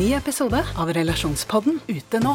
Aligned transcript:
Ny 0.00 0.14
episode 0.16 0.56
av 0.80 0.88
Relasjonspodden 0.96 1.74
ute 1.90 2.18
nå. 2.22 2.30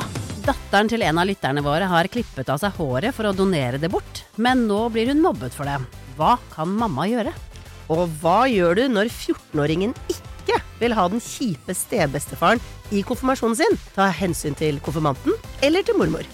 Datteren 0.45 0.89
til 0.91 1.01
en 1.01 1.17
av 1.17 1.25
lytterne 1.25 1.63
våre 1.65 1.87
har 1.89 2.05
klippet 2.13 2.51
av 2.53 2.59
seg 2.61 2.75
håret 2.77 3.15
for 3.15 3.25
å 3.25 3.31
donere 3.33 3.79
det 3.81 3.89
bort, 3.89 4.21
men 4.37 4.67
nå 4.69 4.83
blir 4.93 5.09
hun 5.09 5.23
mobbet 5.23 5.55
for 5.55 5.65
det. 5.65 5.79
Hva 6.13 6.35
kan 6.51 6.69
mamma 6.69 7.07
gjøre? 7.09 7.33
Og 7.89 8.03
hva 8.21 8.43
gjør 8.51 8.77
du 8.77 8.83
når 8.93 9.09
14-åringen 9.09 9.97
ikke 10.13 10.59
vil 10.83 10.93
ha 10.93 11.07
den 11.09 11.23
kjipe 11.23 11.73
stebestefaren 11.73 12.61
i 12.93 13.01
konfirmasjonen 13.07 13.57
sin? 13.57 13.81
Ta 13.97 14.11
hensyn 14.13 14.53
til 14.61 14.77
konfirmanten 14.85 15.33
eller 15.65 15.89
til 15.89 15.97
mormor. 15.97 16.29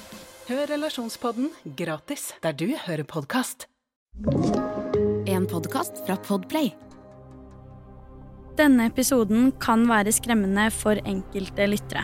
Hør 0.51 0.67
Relasjonspodden 0.75 1.53
gratis 1.79 2.33
der 2.43 2.59
du 2.59 2.73
hører 2.75 3.07
podkast. 3.07 3.69
En 5.31 5.47
podkast 5.47 6.03
fra 6.03 6.19
Podplay. 6.27 6.73
Denne 8.61 8.91
episoden 8.91 9.47
kan 9.57 9.87
være 9.89 10.11
skremmende 10.13 10.67
for 10.69 10.99
enkelte 11.09 11.65
lyttere. 11.65 12.03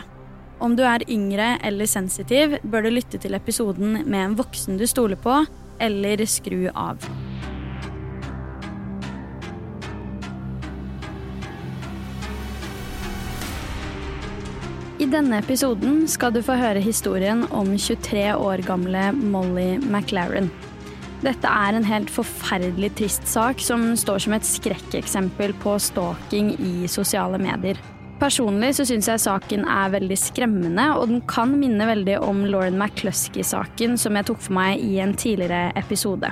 Om 0.58 0.72
du 0.74 0.80
er 0.82 1.04
yngre 1.06 1.52
eller 1.62 1.86
sensitiv, 1.86 2.56
bør 2.66 2.82
du 2.82 2.88
lytte 2.96 3.20
til 3.22 3.36
episoden 3.38 4.00
med 4.00 4.18
en 4.24 4.34
voksen 4.40 4.74
du 4.80 4.82
stoler 4.90 5.20
på, 5.22 5.36
eller 5.78 6.24
skru 6.26 6.64
av. 6.74 7.04
I 14.98 15.06
denne 15.06 15.38
episoden 15.38 16.08
skal 16.10 16.34
du 16.34 16.42
få 16.42 16.58
høre 16.58 16.82
historien 16.82 17.46
om 17.54 17.70
23 17.78 18.32
år 18.34 18.66
gamle 18.66 19.12
Molly 19.14 19.76
McLaren. 19.78 20.50
Dette 21.18 21.50
er 21.50 21.74
en 21.74 21.86
helt 21.86 22.10
forferdelig 22.14 22.92
trist 23.00 23.24
sak 23.26 23.62
som 23.64 23.90
står 23.98 24.22
som 24.22 24.36
et 24.36 24.46
skrekkeksempel 24.46 25.54
på 25.62 25.74
stalking 25.82 26.52
i 26.62 26.90
sosiale 26.90 27.40
medier. 27.42 27.80
Personlig 28.18 28.72
så 28.78 28.86
syns 28.86 29.06
jeg 29.10 29.22
saken 29.22 29.66
er 29.70 29.92
veldig 29.94 30.18
skremmende, 30.18 30.88
og 30.98 31.10
den 31.10 31.22
kan 31.30 31.54
minne 31.58 31.86
veldig 31.90 32.20
om 32.22 32.44
Lauren 32.46 32.78
McCluskey-saken 32.78 33.98
som 33.98 34.18
jeg 34.18 34.30
tok 34.30 34.42
for 34.46 34.58
meg 34.58 34.82
i 34.82 34.98
en 35.02 35.14
tidligere 35.18 35.72
episode. 35.78 36.30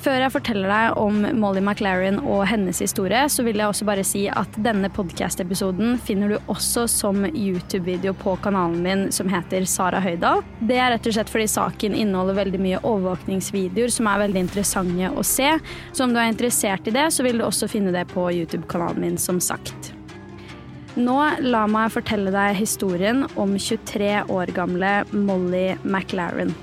Før 0.00 0.16
jeg 0.16 0.32
forteller 0.32 0.70
deg 0.72 0.94
om 0.96 1.18
Molly 1.36 1.60
McLaren 1.60 2.22
og 2.24 2.46
hennes 2.48 2.78
historie, 2.80 3.26
så 3.28 3.44
vil 3.44 3.58
jeg 3.60 3.68
også 3.68 3.84
bare 3.84 4.04
si 4.06 4.22
at 4.32 4.54
denne 4.64 4.88
podcast-episoden 4.96 5.98
finner 6.00 6.32
du 6.32 6.36
også 6.48 6.86
som 6.88 7.26
YouTube-video 7.28 8.14
på 8.16 8.32
kanalen 8.40 8.78
min 8.80 9.02
som 9.12 9.28
heter 9.28 9.66
Sara 9.68 10.00
Høydahl. 10.00 10.40
Det 10.64 10.78
er 10.80 10.94
rett 10.94 11.08
og 11.10 11.16
slett 11.18 11.32
fordi 11.32 11.50
saken 11.52 11.98
inneholder 12.00 12.38
veldig 12.38 12.62
mye 12.64 12.80
overvåkningsvideoer 12.80 13.92
som 13.92 14.08
er 14.08 14.22
veldig 14.24 14.44
interessante 14.46 15.12
å 15.12 15.26
se. 15.26 15.52
Så 15.92 16.06
om 16.06 16.16
du 16.16 16.22
er 16.22 16.32
interessert 16.32 16.88
i 16.88 16.96
det, 16.96 17.10
så 17.12 17.26
vil 17.26 17.36
du 17.36 17.44
også 17.44 17.68
finne 17.68 17.92
det 17.92 18.06
på 18.14 18.24
YouTube-kanalen 18.38 19.04
min, 19.04 19.20
som 19.20 19.36
sagt. 19.36 19.92
Nå 20.96 21.18
la 21.44 21.66
meg 21.68 21.92
fortelle 21.92 22.32
deg 22.32 22.56
historien 22.56 23.26
om 23.36 23.52
23 23.52 24.16
år 24.32 24.56
gamle 24.56 24.96
Molly 25.12 25.74
McLaren. 25.84 26.56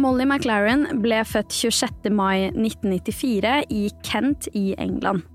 Molly 0.00 0.24
McLaren 0.24 0.86
ble 1.02 1.18
født 1.28 1.52
26. 1.52 2.08
mai 2.14 2.48
1994 2.54 3.66
i 3.68 3.82
Kent 4.06 4.48
i 4.56 4.70
England. 4.80 5.26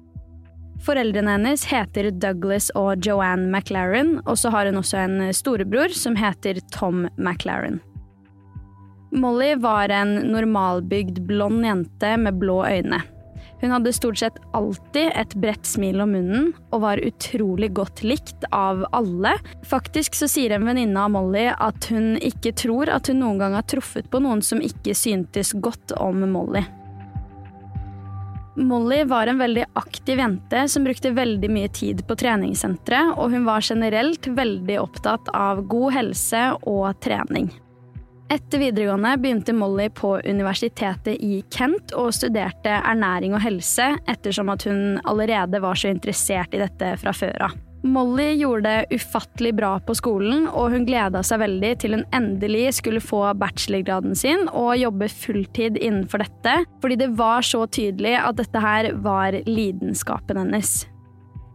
Foreldrene 0.86 1.36
hennes 1.36 1.66
heter 1.70 2.10
Douglas 2.12 2.72
og 2.78 3.06
Joanne 3.06 3.46
McLaren, 3.52 4.18
og 4.26 4.40
så 4.42 4.50
har 4.54 4.70
hun 4.70 4.80
også 4.82 5.04
en 5.04 5.20
storebror 5.38 5.94
som 5.94 6.18
heter 6.18 6.60
Tom 6.74 7.06
McLaren. 7.18 7.78
Molly 9.16 9.54
var 9.62 9.94
en 9.94 10.18
normalbygd 10.34 11.22
blond 11.30 11.66
jente 11.66 12.16
med 12.20 12.42
blå 12.42 12.64
øyne. 12.66 13.04
Hun 13.66 13.72
hadde 13.72 13.94
stort 13.94 14.18
sett 14.18 14.36
alltid 14.54 15.12
et 15.16 15.32
bredt 15.42 15.66
smil 15.66 16.04
om 16.04 16.12
munnen, 16.14 16.52
og 16.70 16.84
var 16.84 17.00
utrolig 17.02 17.72
godt 17.74 18.04
likt 18.06 18.46
av 18.54 18.84
alle. 18.94 19.32
Faktisk 19.66 20.14
så 20.14 20.30
sier 20.30 20.54
en 20.54 20.68
venninne 20.70 21.02
av 21.02 21.10
Molly 21.16 21.48
at 21.50 21.88
hun 21.90 22.14
ikke 22.22 22.54
tror 22.62 22.94
at 22.94 23.10
hun 23.10 23.24
noen 23.24 23.42
gang 23.42 23.58
har 23.58 23.66
truffet 23.66 24.06
på 24.14 24.22
noen 24.22 24.46
som 24.46 24.62
ikke 24.62 24.94
syntes 24.94 25.56
godt 25.66 25.96
om 25.98 26.22
Molly. 26.30 26.62
Molly 28.62 29.02
var 29.10 29.34
en 29.34 29.42
veldig 29.42 29.66
aktiv 29.82 30.22
jente 30.22 30.68
som 30.70 30.86
brukte 30.86 31.16
veldig 31.18 31.50
mye 31.58 31.74
tid 31.74 32.06
på 32.06 32.22
treningssenteret, 32.22 33.18
og 33.18 33.34
hun 33.34 33.50
var 33.50 33.66
generelt 33.66 34.30
veldig 34.30 34.78
opptatt 34.86 35.34
av 35.34 35.66
god 35.66 35.98
helse 35.98 36.48
og 36.70 36.92
trening. 37.02 37.50
Etter 38.30 38.58
videregående 38.58 39.12
begynte 39.22 39.54
Molly 39.54 39.90
på 39.94 40.16
universitetet 40.26 41.22
i 41.22 41.44
Kent 41.54 41.94
og 41.94 42.10
studerte 42.18 42.74
ernæring 42.80 43.36
og 43.38 43.44
helse, 43.44 43.92
ettersom 44.10 44.50
at 44.50 44.66
hun 44.66 44.98
allerede 45.06 45.62
var 45.62 45.78
så 45.78 45.92
interessert 45.94 46.56
i 46.58 46.64
dette 46.64 46.96
fra 47.04 47.14
før 47.14 47.46
av. 47.50 47.54
Molly 47.86 48.32
gjorde 48.40 48.66
det 48.66 48.98
ufattelig 48.98 49.52
bra 49.60 49.76
på 49.86 49.94
skolen, 49.94 50.48
og 50.50 50.74
hun 50.74 50.88
gleda 50.88 51.22
seg 51.22 51.44
veldig 51.44 51.72
til 51.84 52.00
hun 52.00 52.08
endelig 52.18 52.72
skulle 52.80 53.04
få 53.04 53.22
bachelorgraden 53.38 54.18
sin 54.18 54.48
og 54.50 54.74
jobbe 54.82 55.12
fulltid 55.14 55.78
innenfor 55.78 56.26
dette, 56.26 56.58
fordi 56.82 56.98
det 57.04 57.12
var 57.22 57.46
så 57.46 57.68
tydelig 57.70 58.18
at 58.24 58.42
dette 58.42 58.66
her 58.66 58.90
var 59.06 59.38
lidenskapen 59.46 60.42
hennes. 60.42 60.80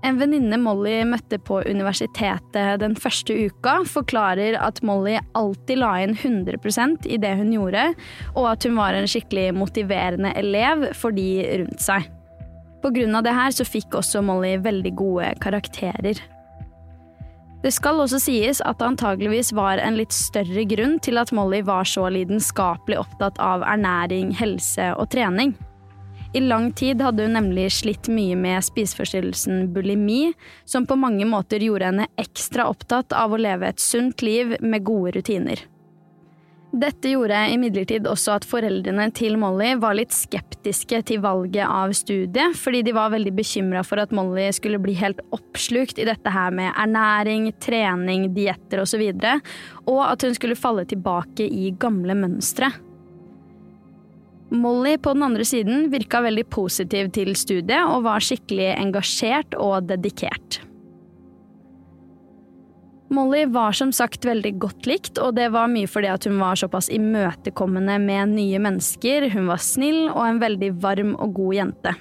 En 0.07 0.17
venninne 0.17 0.57
Molly 0.57 1.03
møtte 1.05 1.37
på 1.45 1.59
universitetet 1.69 2.81
den 2.81 2.95
første 2.97 3.35
uka, 3.37 3.83
forklarer 3.85 4.57
at 4.57 4.81
Molly 4.87 5.19
alltid 5.37 5.83
la 5.83 5.93
inn 6.01 6.15
100% 6.17 7.05
i 7.05 7.19
det 7.21 7.35
hun 7.37 7.53
gjorde, 7.53 7.91
og 8.33 8.49
at 8.55 8.65
hun 8.65 8.81
var 8.81 8.97
en 8.97 9.09
skikkelig 9.11 9.51
motiverende 9.61 10.33
elev 10.41 10.89
for 10.97 11.13
de 11.13 11.29
rundt 11.63 11.85
seg. 11.85 12.09
Av 12.81 13.25
det 13.27 13.37
her 13.37 13.53
så 13.53 13.67
fikk 13.69 13.93
også 13.99 14.23
Molly 14.25 14.55
veldig 14.65 14.95
gode 14.97 15.35
karakterer. 15.45 16.17
Det 17.61 17.75
skal 17.77 18.01
også 18.01 18.17
sies 18.25 18.63
at 18.65 18.79
det 18.81 18.87
antageligvis 18.89 19.53
var 19.53 19.83
en 19.85 19.99
litt 20.01 20.17
større 20.17 20.65
grunn 20.65 20.97
til 21.05 21.21
at 21.21 21.33
Molly 21.37 21.61
var 21.69 21.85
så 21.85 22.07
lidenskapelig 22.09 23.03
opptatt 23.03 23.37
av 23.37 23.67
ernæring, 23.69 24.33
helse 24.39 24.95
og 24.97 25.11
trening. 25.13 25.53
I 26.33 26.41
lang 26.41 26.73
tid 26.73 27.01
hadde 27.03 27.25
hun 27.27 27.33
nemlig 27.35 27.67
slitt 27.75 28.07
mye 28.13 28.37
med 28.39 28.63
spiseforstyrrelsen 28.63 29.73
bulimi, 29.75 30.33
som 30.65 30.87
på 30.87 30.95
mange 30.95 31.27
måter 31.27 31.63
gjorde 31.65 31.89
henne 31.89 32.07
ekstra 32.23 32.69
opptatt 32.71 33.11
av 33.17 33.35
å 33.35 33.41
leve 33.41 33.67
et 33.67 33.83
sunt 33.83 34.23
liv 34.23 34.55
med 34.63 34.85
gode 34.87 35.17
rutiner. 35.19 35.65
Dette 36.71 37.11
gjorde 37.11 37.35
imidlertid 37.51 38.05
også 38.07 38.37
at 38.37 38.45
foreldrene 38.47 39.09
til 39.19 39.35
Molly 39.43 39.73
var 39.83 39.97
litt 39.99 40.15
skeptiske 40.15 41.01
til 41.09 41.19
valget 41.25 41.67
av 41.67 41.91
studiet, 41.99 42.55
fordi 42.55 42.85
de 42.87 42.95
var 42.95 43.11
veldig 43.11 43.33
bekymra 43.35 43.83
for 43.83 43.99
at 43.99 44.15
Molly 44.15 44.45
skulle 44.55 44.79
bli 44.79 44.95
helt 45.01 45.19
oppslukt 45.35 45.99
i 45.99 46.07
dette 46.07 46.31
her 46.31 46.55
med 46.55 46.71
ernæring, 46.79 47.49
trening, 47.59 48.29
dietter 48.37 48.85
osv., 48.85 49.03
og, 49.03 49.19
så 49.19 49.35
og 49.91 50.05
at 50.13 50.29
hun 50.29 50.39
skulle 50.39 50.59
falle 50.59 50.87
tilbake 50.87 51.51
i 51.51 51.73
gamle 51.75 52.15
mønstre. 52.23 52.71
Molly 54.51 54.97
på 54.99 55.13
den 55.15 55.23
andre 55.23 55.45
siden 55.47 55.87
virka 55.93 56.21
veldig 56.25 56.49
positiv 56.51 57.13
til 57.15 57.37
studiet 57.39 57.87
og 57.87 58.03
var 58.09 58.25
skikkelig 58.25 58.73
engasjert 58.75 59.55
og 59.55 59.87
dedikert. 59.87 60.59
Molly 63.11 63.45
var 63.51 63.75
som 63.75 63.91
sagt 63.95 64.27
veldig 64.27 64.53
godt 64.63 64.87
likt, 64.87 65.19
og 65.19 65.35
det 65.39 65.49
var 65.55 65.71
mye 65.71 65.89
fordi 65.91 66.11
at 66.13 66.27
hun 66.29 66.39
var 66.43 66.59
såpass 66.59 66.91
imøtekommende 66.95 67.97
med 68.03 68.37
nye 68.37 68.61
mennesker, 68.63 69.27
hun 69.35 69.51
var 69.51 69.63
snill 69.63 70.05
og 70.13 70.23
en 70.29 70.39
veldig 70.43 70.71
varm 70.83 71.17
og 71.19 71.35
god 71.39 71.57
jente. 71.59 71.97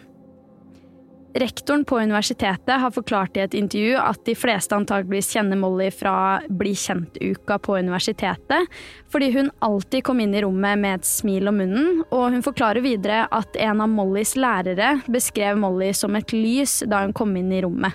Rektoren 1.34 1.86
på 1.86 2.00
universitetet 2.00 2.80
har 2.82 2.92
forklart 2.92 3.38
i 3.38 3.44
et 3.44 3.54
intervju 3.54 4.00
at 4.02 4.24
de 4.26 4.34
fleste 4.34 4.74
antageligvis 4.74 5.30
kjenner 5.36 5.60
Molly 5.62 5.92
fra 5.94 6.40
Bli 6.50 6.72
kjent-uka 6.74 7.60
på 7.62 7.76
universitetet, 7.78 8.66
fordi 9.14 9.30
hun 9.36 9.52
alltid 9.66 10.08
kom 10.08 10.24
inn 10.24 10.34
i 10.34 10.42
rommet 10.42 10.82
med 10.82 11.00
et 11.00 11.06
smil 11.06 11.52
om 11.52 11.60
munnen, 11.62 12.02
og 12.10 12.34
hun 12.34 12.46
forklarer 12.46 12.82
videre 12.82 13.28
at 13.30 13.60
en 13.62 13.86
av 13.86 13.94
Mollys 13.94 14.34
lærere 14.40 14.96
beskrev 15.06 15.60
Molly 15.62 15.92
som 15.94 16.18
et 16.18 16.34
lys 16.34 16.80
da 16.90 17.04
hun 17.06 17.14
kom 17.14 17.38
inn 17.38 17.54
i 17.54 17.62
rommet. 17.62 17.94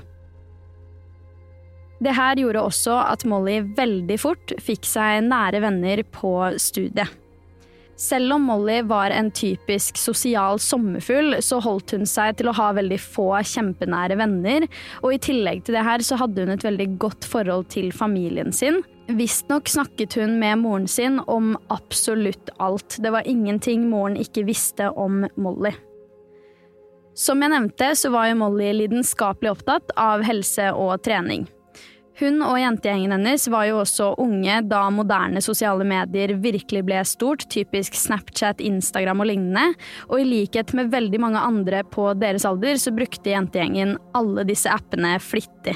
Det 2.04 2.14
her 2.14 2.38
gjorde 2.38 2.62
også 2.62 3.00
at 3.02 3.26
Molly 3.26 3.58
veldig 3.74 4.20
fort 4.20 4.54
fikk 4.62 4.86
seg 4.86 5.26
nære 5.26 5.62
venner 5.64 6.06
på 6.14 6.36
studiet. 6.62 7.10
Selv 7.96 8.34
om 8.34 8.48
Molly 8.48 8.80
var 8.82 9.12
en 9.14 9.30
typisk 9.30 9.98
sosial 10.00 10.58
sommerfugl, 10.58 11.36
så 11.42 11.60
holdt 11.62 11.94
hun 11.94 12.06
seg 12.08 12.40
til 12.40 12.50
å 12.50 12.56
ha 12.58 12.72
veldig 12.74 12.98
få 12.98 13.28
kjempenære 13.46 14.18
venner, 14.18 14.66
og 15.02 15.14
i 15.14 15.20
tillegg 15.22 15.62
til 15.64 15.78
det 15.78 15.84
her 15.86 16.02
så 16.02 16.18
hadde 16.18 16.42
hun 16.42 16.56
et 16.56 16.66
veldig 16.66 16.88
godt 17.02 17.28
forhold 17.30 17.68
til 17.74 17.92
familien 17.94 18.50
sin. 18.54 18.82
Visstnok 19.14 19.68
snakket 19.68 20.16
hun 20.18 20.38
med 20.40 20.62
moren 20.64 20.88
sin 20.90 21.20
om 21.30 21.54
absolutt 21.70 22.50
alt. 22.58 22.98
Det 22.98 23.12
var 23.14 23.28
ingenting 23.30 23.86
moren 23.90 24.16
ikke 24.18 24.46
visste 24.48 24.90
om 24.90 25.26
Molly. 25.36 25.74
Som 27.14 27.44
jeg 27.44 27.52
nevnte, 27.52 27.92
så 27.94 28.10
var 28.10 28.26
jo 28.26 28.40
Molly 28.40 28.72
lidenskapelig 28.74 29.52
opptatt 29.52 29.92
av 30.00 30.24
helse 30.26 30.72
og 30.74 30.96
trening. 31.06 31.46
Hun 32.20 32.44
og 32.46 32.60
jentegjengen 32.60 33.10
hennes 33.10 33.48
var 33.50 33.64
jo 33.66 33.80
også 33.80 34.12
unge 34.22 34.60
da 34.70 34.84
moderne 34.94 35.40
sosiale 35.42 35.82
medier 35.88 36.36
virkelig 36.38 36.84
ble 36.86 37.00
stort, 37.08 37.48
typisk 37.50 37.96
Snapchat, 37.98 38.62
Instagram 38.62 39.24
og 39.24 39.30
lignende, 39.32 39.72
og 40.06 40.20
i 40.22 40.28
likhet 40.28 40.70
med 40.78 40.92
veldig 40.94 41.18
mange 41.24 41.42
andre 41.42 41.82
på 41.90 42.12
deres 42.20 42.46
alder, 42.46 42.78
så 42.78 42.94
brukte 42.94 43.34
jentegjengen 43.34 43.96
alle 44.14 44.46
disse 44.46 44.70
appene 44.70 45.16
flittig. 45.18 45.74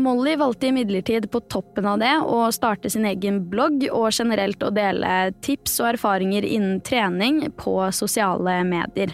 Molly 0.00 0.38
valgte 0.40 0.70
imidlertid 0.70 1.26
på 1.30 1.42
toppen 1.52 1.84
av 1.84 1.98
det 2.00 2.14
å 2.24 2.46
starte 2.54 2.88
sin 2.88 3.04
egen 3.04 3.42
blogg 3.52 3.84
og 3.92 4.08
generelt 4.08 4.64
å 4.64 4.72
dele 4.72 5.34
tips 5.44 5.76
og 5.82 5.90
erfaringer 5.90 6.46
innen 6.48 6.80
trening 6.80 7.44
på 7.60 7.76
sosiale 7.92 8.62
medier. 8.64 9.12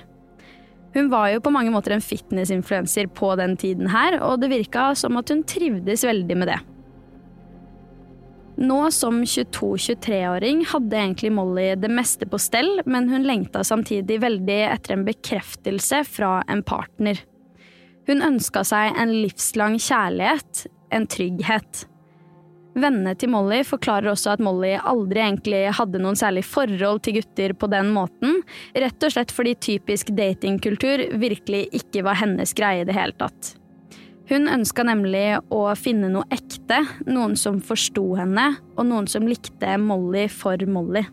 Hun 0.94 1.10
var 1.12 1.28
jo 1.32 1.42
på 1.44 1.52
mange 1.52 1.72
måter 1.74 1.94
en 1.94 2.04
fitnessinfluenser 2.04 3.10
på 3.16 3.34
den 3.38 3.56
tiden 3.60 3.90
her, 3.92 4.18
og 4.24 4.40
det 4.40 4.52
virka 4.52 4.90
som 4.96 5.18
at 5.20 5.30
hun 5.32 5.44
trivdes 5.48 6.04
veldig 6.08 6.36
med 6.40 6.52
det. 6.52 6.58
Nå 8.58 8.78
som 8.90 9.20
22-23-åring 9.22 10.64
hadde 10.66 10.98
egentlig 10.98 11.30
Molly 11.30 11.68
det 11.78 11.92
meste 11.94 12.26
på 12.26 12.40
stell, 12.42 12.80
men 12.90 13.06
hun 13.12 13.26
lengta 13.28 13.62
samtidig 13.62 14.16
veldig 14.24 14.56
etter 14.72 14.96
en 14.96 15.04
bekreftelse 15.06 16.02
fra 16.08 16.40
en 16.50 16.64
partner. 16.66 17.20
Hun 18.08 18.24
ønska 18.24 18.64
seg 18.66 18.98
en 18.98 19.12
livslang 19.20 19.76
kjærlighet, 19.78 20.64
en 20.90 21.06
trygghet. 21.06 21.84
Vennene 22.78 23.14
til 23.18 23.32
Molly 23.32 23.62
forklarer 23.66 24.12
også 24.12 24.36
at 24.36 24.42
Molly 24.44 24.76
aldri 24.76 25.22
egentlig 25.24 25.64
hadde 25.74 25.98
noen 26.02 26.18
særlig 26.18 26.44
forhold 26.46 27.02
til 27.02 27.18
gutter 27.18 27.54
på 27.58 27.70
den 27.72 27.90
måten, 27.94 28.42
rett 28.76 29.06
og 29.06 29.14
slett 29.14 29.34
fordi 29.34 29.56
typisk 29.58 30.12
datingkultur 30.14 31.08
virkelig 31.18 31.66
ikke 31.80 32.04
var 32.06 32.20
hennes 32.20 32.54
greie 32.54 32.84
i 32.84 32.88
det 32.88 32.94
hele 32.94 33.16
tatt. 33.18 33.54
Hun 34.28 34.44
ønska 34.52 34.84
nemlig 34.84 35.38
å 35.54 35.62
finne 35.80 36.10
noe 36.12 36.28
ekte, 36.34 36.82
noen 37.08 37.34
som 37.40 37.62
forsto 37.64 38.10
henne, 38.18 38.50
og 38.76 38.90
noen 38.90 39.08
som 39.08 39.24
likte 39.26 39.78
Molly 39.80 40.26
for 40.28 40.60
Molly. 40.68 41.06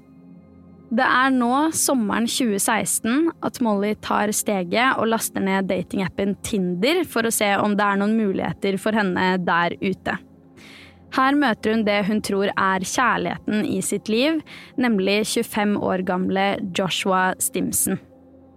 Det 0.95 1.05
er 1.07 1.31
nå, 1.33 1.53
sommeren 1.73 2.27
2016, 2.29 3.31
at 3.47 3.57
Molly 3.63 3.95
tar 4.05 4.29
steget 4.35 4.99
og 4.99 5.09
laster 5.15 5.41
ned 5.43 5.71
datingappen 5.71 6.35
Tinder 6.45 7.01
for 7.09 7.25
å 7.25 7.33
se 7.33 7.49
om 7.57 7.73
det 7.75 7.87
er 7.87 8.03
noen 8.03 8.13
muligheter 8.19 8.77
for 8.79 8.95
henne 8.95 9.31
der 9.47 9.79
ute. 9.81 10.19
Her 11.15 11.37
møter 11.39 11.71
hun 11.71 11.85
det 11.87 12.01
hun 12.09 12.19
tror 12.25 12.49
er 12.51 12.83
kjærligheten 12.83 13.63
i 13.71 13.79
sitt 13.85 14.11
liv, 14.11 14.41
nemlig 14.75 15.21
25 15.29 15.77
år 15.79 16.03
gamle 16.07 16.49
Joshua 16.75 17.29
Stimson. 17.39 18.01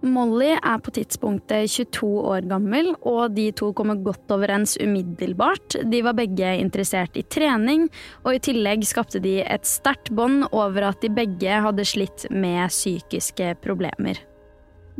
Molly 0.03 0.53
er 0.55 0.79
på 0.79 0.93
tidspunktet 0.95 1.71
22 1.71 2.09
år 2.31 2.45
gammel, 2.47 2.93
og 3.07 3.35
de 3.35 3.49
to 3.55 3.71
kommer 3.75 3.99
godt 3.99 4.31
overens 4.31 4.77
umiddelbart. 4.79 5.75
De 5.91 5.99
var 6.05 6.15
begge 6.15 6.53
interessert 6.59 7.19
i 7.19 7.25
trening, 7.27 7.89
og 8.23 8.35
i 8.35 8.41
tillegg 8.49 8.87
skapte 8.87 9.19
de 9.23 9.39
et 9.43 9.67
sterkt 9.67 10.11
bånd 10.15 10.47
over 10.51 10.91
at 10.91 11.03
de 11.03 11.11
begge 11.11 11.61
hadde 11.67 11.87
slitt 11.87 12.29
med 12.31 12.71
psykiske 12.71 13.57
problemer. 13.63 14.19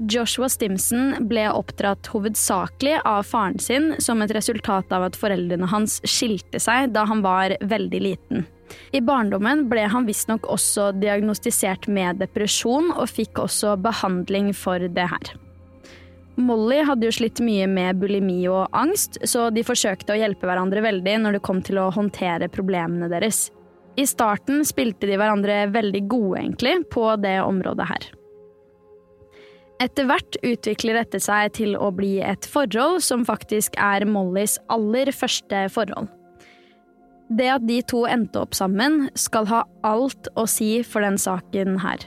Joshua 0.08 0.48
Stimson 0.50 1.28
ble 1.28 1.50
oppdratt 1.52 2.08
hovedsakelig 2.14 3.02
av 3.04 3.26
faren 3.28 3.60
sin 3.60 3.92
som 4.00 4.22
et 4.24 4.32
resultat 4.32 4.94
av 4.96 5.10
at 5.10 5.18
foreldrene 5.20 5.68
hans 5.68 5.98
skilte 6.08 6.62
seg 6.64 6.94
da 6.96 7.04
han 7.10 7.24
var 7.26 7.58
veldig 7.60 8.02
liten. 8.06 8.46
I 8.96 9.02
barndommen 9.04 9.66
ble 9.68 9.84
han 9.92 10.08
visstnok 10.08 10.48
også 10.48 10.92
diagnostisert 11.02 11.90
med 11.92 12.22
depresjon, 12.22 12.94
og 12.94 13.10
fikk 13.12 13.42
også 13.44 13.76
behandling 13.82 14.54
for 14.56 14.80
det 14.80 15.08
her. 15.12 15.32
Molly 16.40 16.80
hadde 16.88 17.10
jo 17.10 17.16
slitt 17.18 17.42
mye 17.44 17.66
med 17.68 18.00
bulimi 18.00 18.46
og 18.48 18.70
angst, 18.72 19.20
så 19.28 19.50
de 19.52 19.66
forsøkte 19.68 20.16
å 20.16 20.20
hjelpe 20.22 20.48
hverandre 20.48 20.86
veldig 20.86 21.18
når 21.26 21.36
det 21.36 21.44
kom 21.44 21.60
til 21.66 21.82
å 21.82 21.90
håndtere 21.92 22.48
problemene 22.54 23.12
deres. 23.12 23.50
I 24.00 24.06
starten 24.08 24.64
spilte 24.64 25.10
de 25.10 25.18
hverandre 25.20 25.66
veldig 25.74 26.06
gode, 26.08 26.46
egentlig, 26.46 26.78
på 26.94 27.10
det 27.20 27.42
området 27.44 27.90
her. 27.90 28.08
Etter 29.80 30.10
hvert 30.10 30.36
utvikler 30.44 30.98
dette 31.00 31.22
seg 31.24 31.54
til 31.56 31.78
å 31.80 31.88
bli 31.96 32.18
et 32.20 32.44
forhold 32.52 33.00
som 33.06 33.24
faktisk 33.24 33.78
er 33.80 34.04
Mollys 34.04 34.58
aller 34.68 35.12
første 35.16 35.70
forhold. 35.72 36.10
Det 37.32 37.48
at 37.54 37.64
de 37.64 37.78
to 37.88 38.04
endte 38.10 38.42
opp 38.42 38.58
sammen, 38.58 39.06
skal 39.16 39.48
ha 39.48 39.64
alt 39.88 40.28
å 40.36 40.44
si 40.50 40.82
for 40.84 41.06
den 41.06 41.16
saken 41.22 41.78
her. 41.80 42.04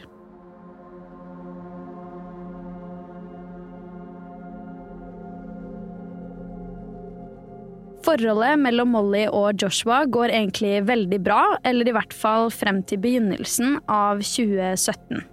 Forholdet 8.03 8.59
mellom 8.59 8.93
Molly 8.99 9.29
og 9.31 9.63
Joshua 9.63 10.03
går 10.11 10.35
egentlig 10.35 10.83
veldig 10.91 11.23
bra, 11.25 11.43
eller 11.65 11.89
i 11.89 11.95
hvert 11.97 12.13
fall 12.13 12.51
frem 12.53 12.83
til 12.85 13.01
begynnelsen 13.01 13.79
av 13.87 14.21
2017. 14.27 15.32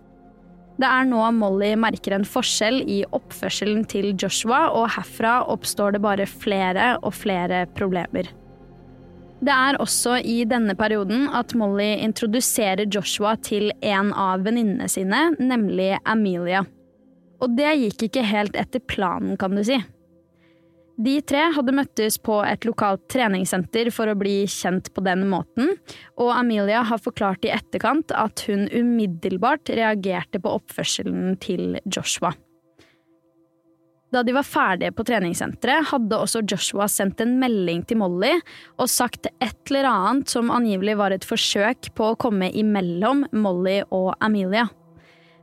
Det 0.80 0.88
er 0.88 1.08
nå 1.10 1.20
Molly 1.36 1.74
merker 1.76 2.16
en 2.16 2.28
forskjell 2.28 2.86
i 2.88 3.02
oppførselen 3.16 3.84
til 3.92 4.14
Joshua, 4.16 4.70
og 4.72 4.88
herfra 4.96 5.42
oppstår 5.52 5.98
det 5.98 6.04
bare 6.06 6.28
flere 6.30 6.94
og 7.04 7.18
flere 7.20 7.66
problemer. 7.76 8.30
Det 9.40 9.56
er 9.56 9.78
også 9.80 10.18
i 10.24 10.42
denne 10.48 10.76
perioden 10.80 11.28
at 11.36 11.52
Molly 11.56 11.94
introduserer 12.04 12.88
Joshua 12.92 13.36
til 13.44 13.72
en 13.80 14.12
av 14.16 14.44
venninnene 14.48 14.88
sine, 14.92 15.30
nemlig 15.40 15.94
Amelia. 16.08 16.66
Og 17.40 17.56
det 17.56 17.76
gikk 17.84 18.10
ikke 18.10 18.26
helt 18.28 18.56
etter 18.60 18.84
planen, 18.84 19.36
kan 19.40 19.56
du 19.56 19.64
si. 19.68 19.80
De 21.00 21.14
tre 21.24 21.46
hadde 21.56 21.72
møttes 21.72 22.18
på 22.20 22.42
et 22.44 22.66
lokalt 22.68 23.06
treningssenter 23.12 23.88
for 23.96 24.12
å 24.12 24.18
bli 24.20 24.42
kjent 24.52 24.90
på 24.92 25.04
den 25.06 25.24
måten, 25.32 25.72
og 26.20 26.34
Amelia 26.36 26.82
har 26.90 27.00
forklart 27.00 27.48
i 27.48 27.54
etterkant 27.56 28.12
at 28.12 28.44
hun 28.50 28.66
umiddelbart 28.68 29.72
reagerte 29.72 30.42
på 30.44 30.58
oppførselen 30.60 31.38
til 31.40 31.80
Joshua. 31.88 32.34
Da 34.10 34.24
de 34.26 34.34
var 34.34 34.44
ferdige 34.44 34.92
på 34.98 35.06
treningssenteret, 35.06 35.88
hadde 35.92 36.18
også 36.18 36.42
Joshua 36.50 36.90
sendt 36.90 37.22
en 37.24 37.36
melding 37.40 37.86
til 37.88 38.02
Molly 38.02 38.34
og 38.82 38.90
sagt 38.90 39.30
et 39.30 39.70
eller 39.70 39.88
annet 39.88 40.34
som 40.34 40.50
angivelig 40.52 40.98
var 41.00 41.16
et 41.16 41.28
forsøk 41.30 41.94
på 41.96 42.12
å 42.12 42.20
komme 42.20 42.50
imellom 42.52 43.28
Molly 43.32 43.84
og 43.86 44.16
Amelia. 44.20 44.66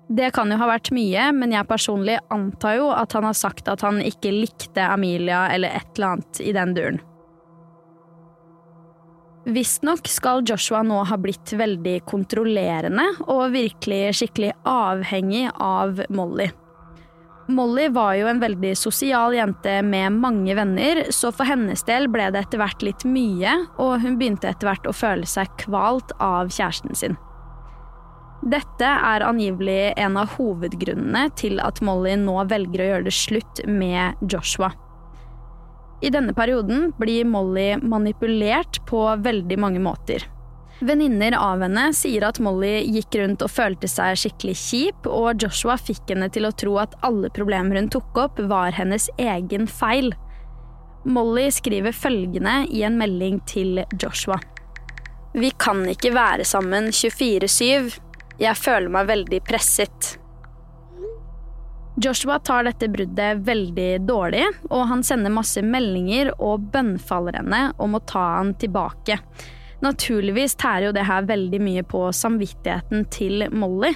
Det 0.08 0.30
kan 0.30 0.50
jo 0.52 0.58
ha 0.60 0.68
vært 0.70 0.92
mye, 0.94 1.30
men 1.34 1.50
jeg 1.50 1.66
personlig 1.66 2.20
antar 2.30 2.76
jo 2.78 2.90
at 2.94 3.16
han 3.16 3.26
har 3.26 3.34
sagt 3.34 3.66
at 3.68 3.82
han 3.82 3.98
ikke 4.04 4.30
likte 4.30 4.84
Amelia 4.86 5.48
eller 5.50 5.74
et 5.74 5.96
eller 5.96 6.14
annet 6.14 6.42
i 6.44 6.52
den 6.54 6.74
duren. 6.76 7.00
Visstnok 9.46 10.08
skal 10.10 10.42
Joshua 10.46 10.80
nå 10.82 11.04
ha 11.06 11.16
blitt 11.22 11.52
veldig 11.54 12.00
kontrollerende 12.06 13.04
og 13.30 13.52
virkelig 13.54 14.16
skikkelig 14.18 14.52
avhengig 14.66 15.44
av 15.54 16.02
Molly. 16.10 16.48
Molly 17.46 17.86
var 17.94 18.16
jo 18.18 18.26
en 18.26 18.42
veldig 18.42 18.72
sosial 18.78 19.36
jente 19.36 19.76
med 19.86 20.16
mange 20.18 20.54
venner, 20.58 21.04
så 21.14 21.30
for 21.30 21.46
hennes 21.46 21.86
del 21.86 22.08
ble 22.10 22.26
det 22.34 22.42
etter 22.42 22.58
hvert 22.58 22.82
litt 22.82 23.06
mye, 23.06 23.52
og 23.78 24.00
hun 24.02 24.18
begynte 24.18 24.50
etter 24.50 24.66
hvert 24.66 24.90
å 24.90 24.94
føle 24.94 25.30
seg 25.30 25.54
kvalt 25.62 26.10
av 26.18 26.50
kjæresten 26.50 26.98
sin. 26.98 27.14
Dette 28.44 28.86
er 28.86 29.24
angivelig 29.24 29.94
en 29.96 30.18
av 30.20 30.34
hovedgrunnene 30.36 31.30
til 31.40 31.60
at 31.64 31.80
Molly 31.84 32.14
nå 32.20 32.36
velger 32.50 32.82
å 32.82 32.88
gjøre 32.90 33.06
det 33.08 33.14
slutt 33.16 33.62
med 33.66 34.20
Joshua. 34.32 34.72
I 36.04 36.12
denne 36.12 36.34
perioden 36.36 36.90
blir 37.00 37.24
Molly 37.24 37.76
manipulert 37.80 38.82
på 38.86 39.00
veldig 39.24 39.58
mange 39.58 39.80
måter. 39.80 40.26
Venninner 40.84 41.32
av 41.40 41.62
henne 41.64 41.86
sier 41.96 42.26
at 42.28 42.36
Molly 42.44 42.82
gikk 42.84 43.16
rundt 43.16 43.40
og 43.40 43.48
følte 43.48 43.88
seg 43.88 44.18
skikkelig 44.20 44.56
kjip, 44.60 45.08
og 45.08 45.40
Joshua 45.40 45.78
fikk 45.80 46.12
henne 46.12 46.28
til 46.32 46.44
å 46.44 46.52
tro 46.52 46.76
at 46.82 46.92
alle 47.06 47.30
problemer 47.32 47.80
hun 47.80 47.88
tok 47.92 48.20
opp, 48.26 48.42
var 48.50 48.76
hennes 48.76 49.08
egen 49.16 49.64
feil. 49.66 50.12
Molly 51.08 51.48
skriver 51.54 51.96
følgende 51.96 52.66
i 52.68 52.84
en 52.84 53.00
melding 53.00 53.40
til 53.48 53.80
Joshua. 53.96 54.36
Vi 55.36 55.48
kan 55.60 55.80
ikke 55.88 56.12
være 56.16 56.44
sammen 56.48 56.90
24-7. 56.92 57.96
Jeg 58.40 58.56
føler 58.60 58.92
meg 58.92 59.08
veldig 59.08 59.40
presset. 59.48 60.16
Joshua 61.96 62.36
tar 62.44 62.66
dette 62.66 62.90
bruddet 62.92 63.40
veldig 63.46 63.90
dårlig, 64.04 64.44
og 64.68 64.82
han 64.90 65.04
sender 65.06 65.32
masse 65.32 65.62
meldinger 65.64 66.34
og 66.36 66.66
bønnfaller 66.74 67.38
henne 67.40 67.62
om 67.80 67.96
å 67.96 68.02
ta 68.04 68.24
han 68.34 68.52
tilbake. 68.60 69.16
Naturligvis 69.80 70.58
tærer 70.60 70.90
jo 70.90 70.92
det 70.96 71.06
her 71.08 71.24
veldig 71.28 71.60
mye 71.64 71.84
på 71.88 72.02
samvittigheten 72.12 73.08
til 73.12 73.46
Molly. 73.52 73.94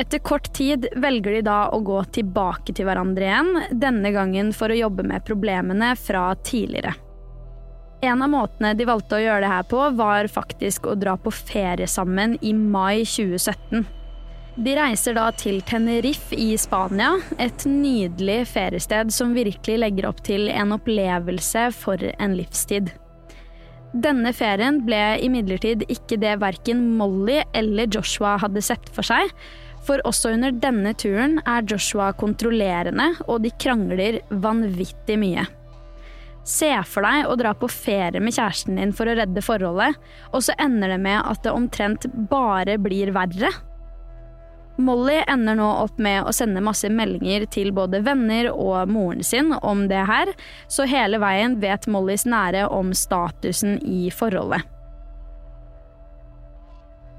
Etter 0.00 0.20
kort 0.24 0.52
tid 0.56 0.86
velger 1.00 1.38
de 1.38 1.44
da 1.48 1.62
å 1.72 1.80
gå 1.84 1.98
tilbake 2.12 2.76
til 2.76 2.88
hverandre 2.88 3.26
igjen, 3.26 3.50
denne 3.80 4.12
gangen 4.12 4.52
for 4.56 4.72
å 4.72 4.78
jobbe 4.78 5.04
med 5.08 5.24
problemene 5.24 5.94
fra 5.96 6.30
tidligere. 6.44 6.94
En 8.00 8.22
av 8.22 8.30
måtene 8.32 8.72
de 8.76 8.86
valgte 8.88 9.18
å 9.18 9.20
gjøre 9.20 9.44
det 9.44 9.52
her 9.52 9.64
på, 9.68 9.80
var 9.98 10.28
faktisk 10.32 10.88
å 10.88 10.96
dra 10.96 11.18
på 11.20 11.32
ferie 11.34 11.88
sammen 11.90 12.38
i 12.40 12.54
mai 12.56 13.02
2017. 13.04 13.84
De 14.60 14.72
reiser 14.76 15.14
da 15.16 15.28
til 15.36 15.60
Tenerife 15.68 16.36
i 16.36 16.54
Spania, 16.58 17.12
et 17.38 17.64
nydelig 17.68 18.42
feriested 18.50 19.12
som 19.14 19.36
virkelig 19.36 19.78
legger 19.84 20.08
opp 20.08 20.24
til 20.26 20.48
en 20.52 20.74
opplevelse 20.76 21.68
for 21.76 22.02
en 22.16 22.34
livstid. 22.36 22.90
Denne 23.90 24.32
ferien 24.36 24.80
ble 24.86 25.18
imidlertid 25.26 25.84
ikke 25.90 26.18
det 26.22 26.36
verken 26.42 26.82
Molly 26.98 27.40
eller 27.56 27.90
Joshua 27.90 28.36
hadde 28.40 28.62
sett 28.62 28.90
for 28.94 29.06
seg, 29.06 29.32
for 29.86 30.02
også 30.08 30.34
under 30.36 30.52
denne 30.52 30.92
turen 30.98 31.38
er 31.48 31.64
Joshua 31.68 32.10
kontrollerende, 32.16 33.12
og 33.28 33.42
de 33.44 33.52
krangler 33.60 34.20
vanvittig 34.30 35.18
mye. 35.20 35.48
Se 36.46 36.70
for 36.88 37.04
deg 37.04 37.28
å 37.28 37.36
dra 37.38 37.52
på 37.56 37.68
ferie 37.70 38.20
med 38.22 38.34
kjæresten 38.34 38.78
din 38.80 38.94
for 38.96 39.10
å 39.10 39.16
redde 39.18 39.42
forholdet, 39.44 39.98
og 40.32 40.44
så 40.46 40.56
ender 40.58 40.94
det 40.94 41.00
med 41.02 41.20
at 41.20 41.42
det 41.44 41.52
omtrent 41.52 42.06
bare 42.30 42.78
blir 42.80 43.12
verre. 43.16 43.52
Molly 44.80 45.18
ender 45.28 45.58
nå 45.58 45.68
opp 45.82 45.98
med 46.00 46.24
å 46.24 46.32
sende 46.32 46.62
masse 46.64 46.88
meldinger 46.88 47.44
til 47.52 47.68
både 47.76 48.00
venner 48.06 48.48
og 48.54 48.88
moren 48.88 49.20
sin 49.26 49.52
om 49.60 49.84
det 49.90 50.06
her, 50.08 50.32
så 50.72 50.88
hele 50.88 51.20
veien 51.20 51.58
vet 51.60 51.88
Mollys 51.90 52.24
nære 52.24 52.66
om 52.72 52.94
statusen 52.96 53.76
i 53.84 54.08
forholdet. 54.14 54.64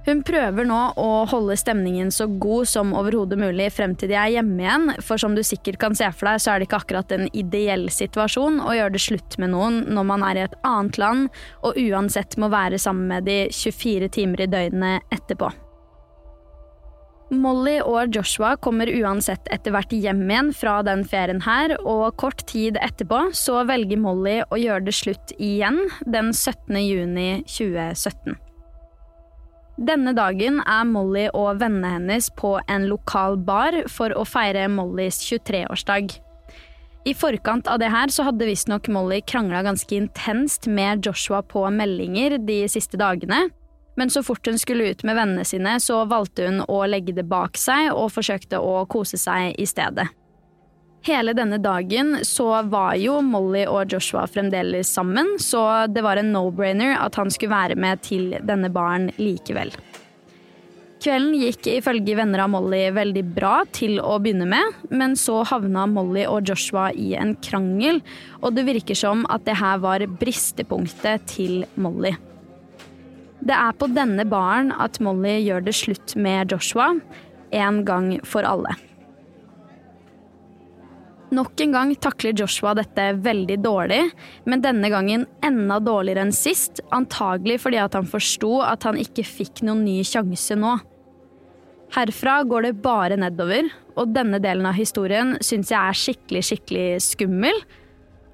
Hun 0.02 0.24
prøver 0.26 0.66
nå 0.66 0.80
å 0.98 1.10
holde 1.30 1.56
stemningen 1.60 2.10
så 2.14 2.26
god 2.42 2.70
som 2.72 2.94
overhodet 2.98 3.38
mulig 3.38 3.68
frem 3.76 3.94
til 3.94 4.10
de 4.10 4.18
er 4.18 4.34
hjemme 4.34 4.64
igjen, 4.64 4.94
for 5.06 5.22
som 5.22 5.36
du 5.38 5.44
sikkert 5.46 5.78
kan 5.84 5.98
se 5.98 6.10
for 6.16 6.32
deg, 6.32 6.42
så 6.42 6.54
er 6.54 6.62
det 6.62 6.70
ikke 6.70 6.80
akkurat 6.82 7.14
en 7.14 7.28
ideell 7.38 7.86
situasjon 7.94 8.58
å 8.66 8.74
gjøre 8.80 8.96
det 8.96 9.04
slutt 9.06 9.38
med 9.42 9.54
noen 9.54 9.84
når 9.94 10.08
man 10.10 10.26
er 10.26 10.40
i 10.40 10.46
et 10.48 10.58
annet 10.66 10.98
land 11.02 11.44
og 11.62 11.78
uansett 11.78 12.40
må 12.42 12.50
være 12.50 12.82
sammen 12.82 13.14
med 13.14 13.30
de 13.30 13.44
24 13.54 14.10
timer 14.18 14.48
i 14.48 14.50
døgnet 14.50 15.14
etterpå. 15.14 15.52
Molly 17.32 17.78
og 17.86 18.12
Joshua 18.12 18.58
kommer 18.60 18.90
uansett 18.92 19.46
etter 19.54 19.72
hvert 19.72 19.94
hjem 19.96 20.26
igjen 20.26 20.50
fra 20.52 20.82
den 20.84 21.06
ferien 21.08 21.40
her, 21.46 21.78
og 21.80 22.18
kort 22.20 22.44
tid 22.50 22.76
etterpå 22.82 23.30
så 23.38 23.62
velger 23.70 24.02
Molly 24.02 24.42
å 24.50 24.60
gjøre 24.60 24.90
det 24.90 24.98
slutt 24.98 25.36
igjen 25.38 25.86
den 26.04 26.34
17. 26.36 26.82
juni 26.82 27.30
2017. 27.48 28.42
Denne 29.82 30.12
dagen 30.14 30.60
er 30.70 30.84
Molly 30.86 31.24
og 31.34 31.58
vennene 31.58 31.96
hennes 31.96 32.28
på 32.38 32.52
en 32.70 32.84
lokal 32.92 33.40
bar 33.42 33.74
for 33.90 34.14
å 34.14 34.26
feire 34.30 34.68
Mollys 34.70 35.18
23-årsdag. 35.26 36.14
I 37.10 37.16
forkant 37.18 37.66
av 37.66 37.80
det 37.82 37.90
her 37.90 38.14
så 38.14 38.28
hadde 38.28 38.46
visstnok 38.46 38.92
Molly 38.94 39.24
krangla 39.26 39.64
ganske 39.66 39.98
intenst 39.98 40.70
med 40.70 41.02
Joshua 41.08 41.42
på 41.42 41.66
meldinger 41.74 42.38
de 42.46 42.60
siste 42.70 43.00
dagene, 43.02 43.48
men 43.98 44.14
så 44.14 44.22
fort 44.22 44.46
hun 44.46 44.62
skulle 44.62 44.92
ut 44.94 45.02
med 45.08 45.18
vennene 45.18 45.48
sine, 45.50 45.80
så 45.82 46.04
valgte 46.06 46.46
hun 46.46 46.62
å 46.70 46.84
legge 46.86 47.18
det 47.18 47.26
bak 47.32 47.58
seg 47.58 47.90
og 47.90 48.14
forsøkte 48.14 48.62
å 48.62 48.84
kose 48.86 49.18
seg 49.18 49.58
i 49.58 49.66
stedet. 49.66 50.12
Hele 51.02 51.34
denne 51.34 51.58
dagen 51.58 52.20
så 52.28 52.46
var 52.70 52.94
jo 53.02 53.16
Molly 53.26 53.64
og 53.66 53.90
Joshua 53.90 54.28
fremdeles 54.30 54.92
sammen, 54.94 55.34
så 55.42 55.88
det 55.90 56.04
var 56.06 56.22
en 56.22 56.30
no-brainer 56.30 56.94
at 57.02 57.18
han 57.18 57.32
skulle 57.34 57.56
være 57.56 57.78
med 57.80 58.04
til 58.06 58.36
denne 58.46 58.70
baren 58.70 59.10
likevel. 59.18 59.74
Kvelden 61.02 61.34
gikk 61.34 61.66
ifølge 61.72 62.14
venner 62.20 62.44
av 62.44 62.52
Molly 62.54 62.84
veldig 62.94 63.24
bra 63.34 63.64
til 63.74 63.98
å 63.98 64.20
begynne 64.22 64.46
med, 64.52 64.84
men 64.94 65.16
så 65.18 65.40
havna 65.50 65.88
Molly 65.90 66.28
og 66.30 66.46
Joshua 66.52 66.92
i 66.94 67.16
en 67.18 67.34
krangel, 67.42 68.04
og 68.46 68.54
det 68.54 68.68
virker 68.70 69.00
som 69.00 69.26
at 69.34 69.48
det 69.50 69.58
her 69.58 69.82
var 69.82 70.06
bristepunktet 70.22 71.26
til 71.34 71.64
Molly. 71.82 72.14
Det 73.42 73.58
er 73.58 73.74
på 73.74 73.90
denne 73.90 74.28
baren 74.30 74.70
at 74.78 75.02
Molly 75.02 75.40
gjør 75.48 75.66
det 75.66 75.74
slutt 75.80 76.14
med 76.14 76.54
Joshua, 76.54 76.92
en 77.50 77.82
gang 77.90 78.14
for 78.22 78.46
alle. 78.46 78.78
Nok 81.32 81.62
en 81.64 81.72
gang 81.72 81.92
takler 81.96 82.36
Joshua 82.36 82.74
dette 82.76 83.06
veldig 83.24 83.56
dårlig, 83.64 84.02
men 84.44 84.64
denne 84.64 84.90
gangen 84.92 85.24
enda 85.46 85.78
dårligere 85.80 86.26
enn 86.26 86.34
sist, 86.36 86.82
antagelig 86.92 87.62
fordi 87.64 87.80
at 87.80 87.96
han 87.96 88.10
forsto 88.10 88.58
at 88.68 88.84
han 88.84 89.00
ikke 89.00 89.24
fikk 89.24 89.62
noen 89.64 89.86
ny 89.86 90.02
sjanse 90.08 90.58
nå. 90.60 90.74
Herfra 91.96 92.42
går 92.48 92.68
det 92.68 92.74
bare 92.84 93.20
nedover, 93.20 93.72
og 93.96 94.12
denne 94.16 94.42
delen 94.44 94.68
av 94.68 94.76
historien 94.76 95.38
syns 95.44 95.72
jeg 95.72 95.80
er 95.80 96.02
skikkelig, 96.02 96.44
skikkelig 96.50 96.86
skummel. 97.08 97.64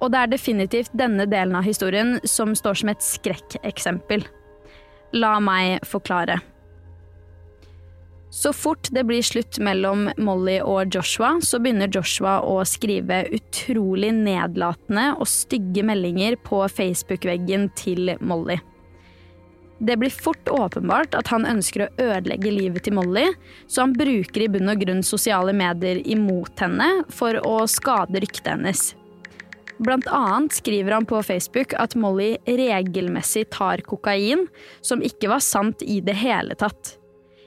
Og 0.02 0.12
det 0.14 0.20
er 0.20 0.34
definitivt 0.34 0.94
denne 0.98 1.26
delen 1.30 1.54
av 1.58 1.66
historien 1.66 2.16
som 2.26 2.54
står 2.58 2.82
som 2.82 2.90
et 2.92 3.02
skrekkeksempel. 3.02 4.26
La 5.18 5.36
meg 5.42 5.86
forklare. 5.86 6.38
Så 8.30 8.52
fort 8.52 8.88
det 8.92 9.06
blir 9.08 9.24
slutt 9.24 9.56
mellom 9.64 10.10
Molly 10.20 10.58
og 10.60 10.92
Joshua, 10.94 11.38
så 11.40 11.60
begynner 11.64 11.88
Joshua 11.92 12.38
å 12.44 12.60
skrive 12.68 13.22
utrolig 13.32 14.10
nedlatende 14.12 15.14
og 15.16 15.30
stygge 15.30 15.84
meldinger 15.88 16.36
på 16.44 16.60
Facebook-veggen 16.68 17.70
til 17.78 18.12
Molly. 18.20 18.58
Det 19.78 19.94
blir 19.96 20.10
fort 20.10 20.50
åpenbart 20.50 21.14
at 21.14 21.30
han 21.30 21.46
ønsker 21.46 21.86
å 21.86 21.90
ødelegge 22.02 22.50
livet 22.50 22.84
til 22.84 22.96
Molly, 22.98 23.28
så 23.70 23.86
han 23.86 23.94
bruker 23.96 24.44
i 24.44 24.50
bunn 24.50 24.72
og 24.74 24.82
grunn 24.82 25.04
sosiale 25.06 25.54
medier 25.56 26.02
imot 26.02 26.60
henne 26.60 26.88
for 27.14 27.38
å 27.46 27.62
skade 27.70 28.20
ryktet 28.24 28.50
hennes. 28.56 28.90
Blant 29.78 30.08
annet 30.10 30.56
skriver 30.58 30.96
han 30.96 31.06
på 31.06 31.22
Facebook 31.22 31.72
at 31.78 31.94
Molly 31.94 32.32
regelmessig 32.44 33.46
tar 33.54 33.84
kokain, 33.86 34.48
som 34.82 35.04
ikke 35.06 35.30
var 35.30 35.44
sant 35.46 35.84
i 35.86 36.00
det 36.02 36.18
hele 36.18 36.58
tatt. 36.58 36.98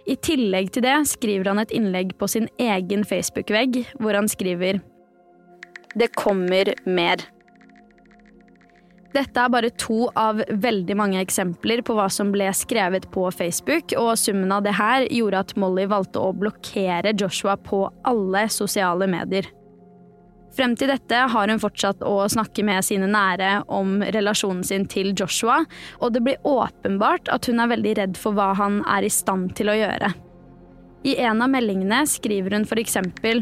I 0.09 0.15
tillegg 0.17 0.71
til 0.75 0.85
det 0.85 0.95
skriver 1.11 1.51
han 1.51 1.61
et 1.61 1.73
innlegg 1.75 2.15
på 2.19 2.29
sin 2.31 2.47
egen 2.61 3.05
Facebook-vegg, 3.07 3.83
hvor 3.99 4.17
han 4.17 4.29
skriver 4.31 4.81
Det 5.97 6.09
kommer 6.15 6.73
mer. 6.85 7.21
Dette 9.11 9.43
er 9.43 9.51
bare 9.51 9.69
to 9.75 10.05
av 10.15 10.39
veldig 10.63 10.95
mange 10.95 11.19
eksempler 11.19 11.81
på 11.83 11.97
hva 11.97 12.07
som 12.11 12.29
ble 12.31 12.47
skrevet 12.55 13.09
på 13.11 13.25
Facebook, 13.35 13.91
og 13.99 14.15
summen 14.19 14.53
av 14.55 14.63
det 14.63 14.77
her 14.77 15.03
gjorde 15.11 15.41
at 15.43 15.55
Molly 15.59 15.83
valgte 15.91 16.21
å 16.23 16.31
blokkere 16.31 17.11
Joshua 17.19 17.57
på 17.59 17.83
alle 18.07 18.45
sosiale 18.53 19.09
medier. 19.11 19.49
Frem 20.51 20.73
til 20.75 20.89
dette 20.91 21.15
har 21.31 21.47
hun 21.47 21.61
fortsatt 21.61 22.01
å 22.03 22.25
snakke 22.31 22.63
med 22.67 22.83
sine 22.83 23.07
nære 23.07 23.61
om 23.71 24.01
relasjonen 24.03 24.65
sin 24.67 24.83
til 24.91 25.13
Joshua, 25.15 25.61
og 26.03 26.11
det 26.11 26.23
blir 26.25 26.43
åpenbart 26.47 27.31
at 27.31 27.47
hun 27.47 27.63
er 27.63 27.71
veldig 27.71 27.93
redd 28.01 28.19
for 28.19 28.35
hva 28.35 28.51
han 28.59 28.81
er 28.83 29.07
i 29.07 29.13
stand 29.13 29.53
til 29.55 29.71
å 29.71 29.77
gjøre. 29.79 30.11
I 31.07 31.15
en 31.23 31.41
av 31.41 31.49
meldingene 31.49 32.03
skriver 32.05 32.53
hun 32.59 32.67
eksempel 32.77 33.41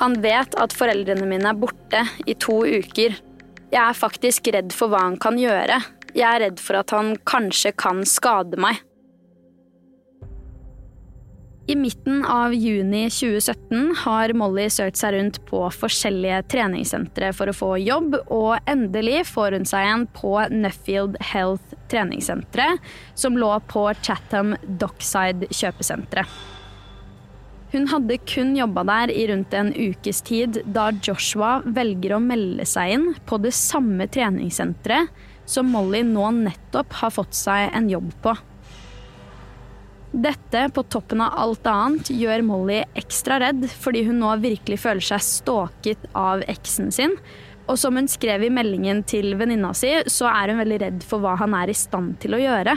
Han 0.00 0.16
vet 0.22 0.56
at 0.58 0.74
foreldrene 0.74 1.28
mine 1.28 1.52
er 1.52 1.58
borte 1.58 2.02
i 2.26 2.34
to 2.34 2.64
uker. 2.64 3.14
Jeg 3.68 3.82
er 3.84 3.94
faktisk 3.94 4.48
redd 4.54 4.72
for 4.72 4.88
hva 4.88 5.04
han 5.04 5.18
kan 5.20 5.38
gjøre. 5.38 5.78
Jeg 6.16 6.26
er 6.26 6.40
redd 6.46 6.60
for 6.62 6.80
at 6.80 6.90
han 6.90 7.16
kanskje 7.28 7.74
kan 7.76 8.04
skade 8.08 8.56
meg. 8.56 8.80
I 11.68 11.76
midten 11.76 12.24
av 12.24 12.54
juni 12.54 13.10
2017 13.10 13.90
har 14.00 14.32
Molly 14.32 14.70
søkt 14.72 14.96
seg 14.96 15.12
rundt 15.12 15.34
på 15.50 15.58
forskjellige 15.68 16.38
treningssentre 16.48 17.28
for 17.36 17.52
å 17.52 17.56
få 17.58 17.68
jobb, 17.82 18.16
og 18.32 18.70
endelig 18.72 19.26
får 19.28 19.58
hun 19.58 19.68
seg 19.68 19.88
en 19.90 20.06
på 20.16 20.32
Nuffield 20.48 21.18
Health 21.34 21.76
treningssentre, 21.92 22.70
som 23.12 23.36
lå 23.36 23.50
på 23.68 23.84
Chatham 24.00 24.56
Dockside 24.80 25.50
kjøpesentre. 25.52 26.24
Hun 27.74 27.90
hadde 27.92 28.16
kun 28.24 28.56
jobba 28.56 28.88
der 28.88 29.12
i 29.12 29.28
rundt 29.28 29.52
en 29.52 29.74
ukes 29.76 30.24
tid 30.24 30.62
da 30.64 30.88
Joshua 31.04 31.58
velger 31.68 32.16
å 32.16 32.24
melde 32.24 32.64
seg 32.64 32.96
inn 32.96 33.10
på 33.28 33.44
det 33.44 33.52
samme 33.52 34.08
treningssenteret 34.08 35.12
som 35.44 35.68
Molly 35.68 36.00
nå 36.00 36.32
nettopp 36.46 37.02
har 37.02 37.12
fått 37.12 37.36
seg 37.36 37.76
en 37.76 37.92
jobb 37.92 38.08
på. 38.24 38.40
Dette, 40.18 40.64
på 40.74 40.82
toppen 40.90 41.20
av 41.22 41.36
alt 41.38 41.66
annet, 41.70 42.08
gjør 42.10 42.42
Molly 42.42 42.80
ekstra 42.98 43.36
redd 43.38 43.68
fordi 43.70 44.02
hun 44.08 44.18
nå 44.18 44.32
virkelig 44.42 44.80
føler 44.82 45.04
seg 45.04 45.22
stalket 45.22 46.08
av 46.18 46.42
eksen 46.50 46.90
sin. 46.94 47.14
Og 47.70 47.78
som 47.78 47.94
hun 47.94 48.08
skrev 48.10 48.42
i 48.42 48.50
meldingen 48.50 49.04
til 49.06 49.36
venninna 49.38 49.70
si, 49.76 49.92
så 50.10 50.26
er 50.32 50.50
hun 50.50 50.62
veldig 50.64 50.78
redd 50.82 51.06
for 51.06 51.22
hva 51.22 51.36
han 51.38 51.54
er 51.54 51.70
i 51.70 51.76
stand 51.76 52.16
til 52.24 52.34
å 52.34 52.42
gjøre. 52.42 52.74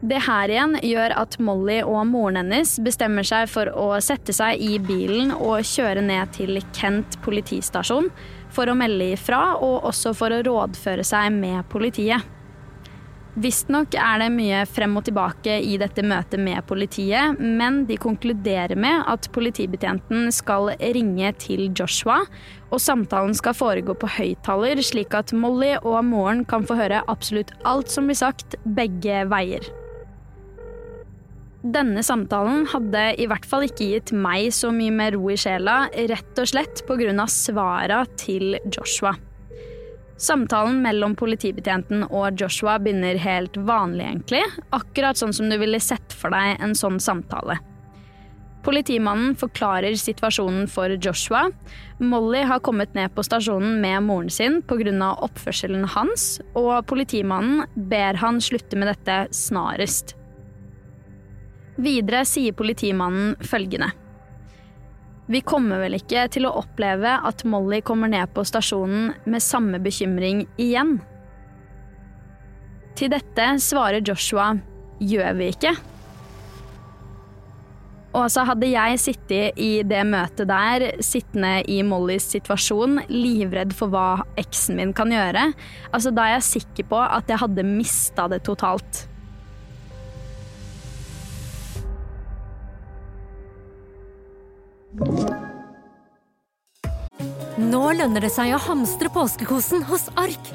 Det 0.00 0.22
her 0.24 0.48
igjen 0.48 0.78
gjør 0.86 1.12
at 1.24 1.34
Molly 1.42 1.82
og 1.82 2.04
moren 2.08 2.38
hennes 2.40 2.78
bestemmer 2.80 3.26
seg 3.26 3.50
for 3.52 3.68
å 3.74 3.92
sette 4.04 4.32
seg 4.36 4.62
i 4.62 4.78
bilen 4.80 5.34
og 5.34 5.66
kjøre 5.66 6.04
ned 6.06 6.30
til 6.38 6.60
Kent 6.76 7.18
politistasjon 7.24 8.08
for 8.54 8.70
å 8.70 8.78
melde 8.78 9.10
ifra, 9.16 9.58
og 9.58 9.90
også 9.90 10.14
for 10.16 10.32
å 10.32 10.44
rådføre 10.46 11.04
seg 11.04 11.34
med 11.34 11.66
politiet. 11.72 12.22
Visstnok 13.38 13.94
er 13.94 14.18
det 14.18 14.30
mye 14.34 14.64
frem 14.66 14.96
og 14.98 15.04
tilbake 15.06 15.60
i 15.62 15.76
dette 15.78 16.02
møtet 16.02 16.40
med 16.42 16.64
politiet, 16.66 17.38
men 17.38 17.84
de 17.86 17.94
konkluderer 18.00 18.74
med 18.74 19.04
at 19.06 19.28
politibetjenten 19.30 20.32
skal 20.34 20.72
ringe 20.80 21.30
til 21.38 21.68
Joshua, 21.70 22.24
og 22.74 22.82
samtalen 22.82 23.36
skal 23.38 23.54
foregå 23.54 23.94
på 23.94 24.10
høyttaler, 24.16 24.82
slik 24.82 25.14
at 25.14 25.30
Molly 25.30 25.76
og 25.78 26.02
moren 26.10 26.42
kan 26.42 26.66
få 26.66 26.74
høre 26.80 27.04
absolutt 27.06 27.54
alt 27.62 27.94
som 27.94 28.10
blir 28.10 28.18
sagt, 28.18 28.58
begge 28.66 29.22
veier. 29.30 29.70
Denne 31.60 32.02
samtalen 32.02 32.64
hadde 32.72 33.10
i 33.20 33.30
hvert 33.30 33.46
fall 33.46 33.68
ikke 33.68 33.92
gitt 33.92 34.14
meg 34.16 34.48
så 34.56 34.72
mye 34.74 34.94
mer 34.96 35.14
ro 35.14 35.30
i 35.30 35.38
sjela, 35.38 35.84
rett 36.10 36.40
og 36.40 36.50
slett 36.50 36.82
pga. 36.88 37.26
svara 37.30 38.06
til 38.18 38.56
Joshua. 38.66 39.14
Samtalen 40.20 40.82
mellom 40.84 41.14
politibetjenten 41.16 42.04
og 42.10 42.36
Joshua 42.36 42.76
begynner 42.82 43.16
helt 43.22 43.56
vanlig, 43.56 44.04
egentlig. 44.04 44.42
Akkurat 44.76 45.16
sånn 45.16 45.32
som 45.32 45.48
du 45.48 45.56
ville 45.60 45.80
sett 45.80 46.12
for 46.12 46.34
deg 46.34 46.60
en 46.60 46.76
sånn 46.76 47.00
samtale. 47.00 47.56
Politimannen 48.60 49.32
forklarer 49.40 49.96
situasjonen 49.96 50.66
for 50.68 50.92
Joshua. 51.00 51.46
Molly 52.04 52.42
har 52.44 52.60
kommet 52.60 52.92
ned 52.92 53.14
på 53.16 53.24
stasjonen 53.24 53.78
med 53.80 54.04
moren 54.04 54.28
sin 54.28 54.60
pga. 54.60 55.16
oppførselen 55.24 55.88
hans, 55.88 56.40
og 56.54 56.84
politimannen 56.86 57.64
ber 57.74 58.20
han 58.20 58.40
slutte 58.40 58.76
med 58.76 58.92
dette 58.92 59.32
snarest. 59.32 60.14
Videre 61.80 62.26
sier 62.28 62.52
politimannen 62.52 63.36
følgende. 63.40 63.88
Vi 65.30 65.44
kommer 65.46 65.78
vel 65.78 65.94
ikke 65.94 66.24
til 66.34 66.48
å 66.48 66.56
oppleve 66.58 67.12
at 67.28 67.44
Molly 67.46 67.78
kommer 67.86 68.10
ned 68.10 68.32
på 68.34 68.42
stasjonen 68.48 69.12
med 69.30 69.44
samme 69.44 69.78
bekymring 69.82 70.42
igjen? 70.58 70.96
Til 72.98 73.12
dette 73.12 73.46
svarer 73.62 74.02
Joshua 74.02 74.56
gjør 74.98 75.38
vi 75.38 75.52
ikke? 75.54 75.72
Og 78.18 78.26
så 78.34 78.42
hadde 78.42 78.66
jeg 78.72 78.98
sittet 78.98 79.60
i 79.62 79.84
det 79.86 80.00
møtet 80.08 80.50
der, 80.50 80.84
sittende 80.98 81.60
i 81.70 81.78
Mollys 81.86 82.26
situasjon, 82.32 82.98
livredd 83.06 83.70
for 83.78 83.94
hva 83.94 84.24
eksen 84.40 84.80
min 84.80 84.90
kan 84.98 85.14
gjøre, 85.14 85.52
altså 85.94 86.10
da 86.10 86.26
er 86.26 86.40
jeg 86.40 86.48
sikker 86.48 86.90
på 86.90 86.98
at 87.06 87.30
jeg 87.30 87.38
hadde 87.44 87.68
mista 87.70 88.26
det 88.32 88.42
totalt. 88.50 89.04
Lønner 98.00 98.24
det 98.24 98.30
seg 98.32 98.54
å 98.56 98.60
hamstre 98.64 99.10
påskekosen 99.12 99.82
hos 99.90 100.06
Ark. 100.20 100.50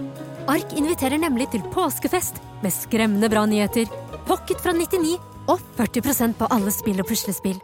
Ark 0.50 0.72
inviterer 0.78 1.22
nemlig 1.22 1.52
til 1.54 1.66
påskefest 1.74 2.40
med 2.64 2.74
skremmende 2.74 3.30
bra 3.30 3.44
nyheter, 3.50 3.90
pocket 4.25 4.64
fra 4.64 4.74
99 4.74 5.14
og 5.52 5.62
40% 5.78 6.40
på 6.40 6.50
alle 6.56 6.74
spill 6.74 7.04
og 7.04 7.10
puslespill. 7.10 7.60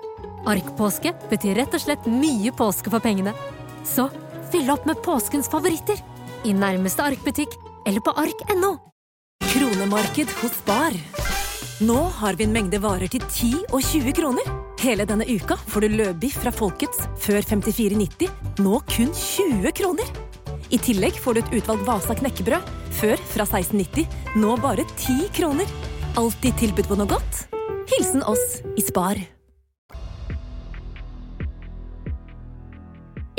Ark-påske 0.50 1.16
betyr 1.32 1.58
rett 1.58 1.74
og 1.78 1.82
slett 1.82 2.06
mye 2.10 2.54
påske 2.54 2.94
for 2.94 3.02
pengene. 3.02 3.34
Så 3.86 4.10
fyll 4.54 4.70
opp 4.74 4.86
med 4.90 5.02
påskens 5.06 5.50
favoritter 5.50 6.02
i 6.46 6.54
nærmeste 6.54 7.06
Ark-butikk 7.06 7.58
eller 7.86 8.06
på 8.06 8.14
ark.no. 8.22 8.76
Kronemarked 9.50 10.30
hos 10.42 10.62
Bar. 10.68 10.98
Nå 11.82 11.98
har 11.98 12.34
vi 12.38 12.46
en 12.46 12.52
mengde 12.54 12.78
varer 12.78 13.10
til 13.10 13.24
10 13.26 13.48
og 13.74 13.80
20 13.82 14.12
kroner. 14.14 14.50
Hele 14.84 15.02
denne 15.10 15.26
uka 15.26 15.56
får 15.66 15.82
du 15.82 15.96
løbiff 15.98 16.36
fra 16.44 16.52
Folkets 16.54 17.08
før 17.24 17.40
54,90, 17.42 18.28
nå 18.62 18.82
kun 18.86 19.10
20 19.18 19.72
kroner. 19.80 20.12
I 20.70 20.78
tillegg 20.78 21.18
får 21.18 21.34
du 21.34 21.40
et 21.42 21.56
utvalgt 21.58 21.88
Vasa 21.88 22.14
knekkebrød, 22.20 22.70
før 23.00 23.24
fra 23.32 23.48
16,90, 23.50 24.06
nå 24.38 24.54
bare 24.62 24.86
10 24.92 25.32
kroner. 25.34 25.74
Alltid 26.22 26.62
tilbud 26.62 26.92
på 26.92 27.00
noe 27.02 27.10
godt. 27.16 27.42
Hilsen 27.96 28.22
oss 28.30 28.62
i 28.78 28.86
Spar. 28.86 29.18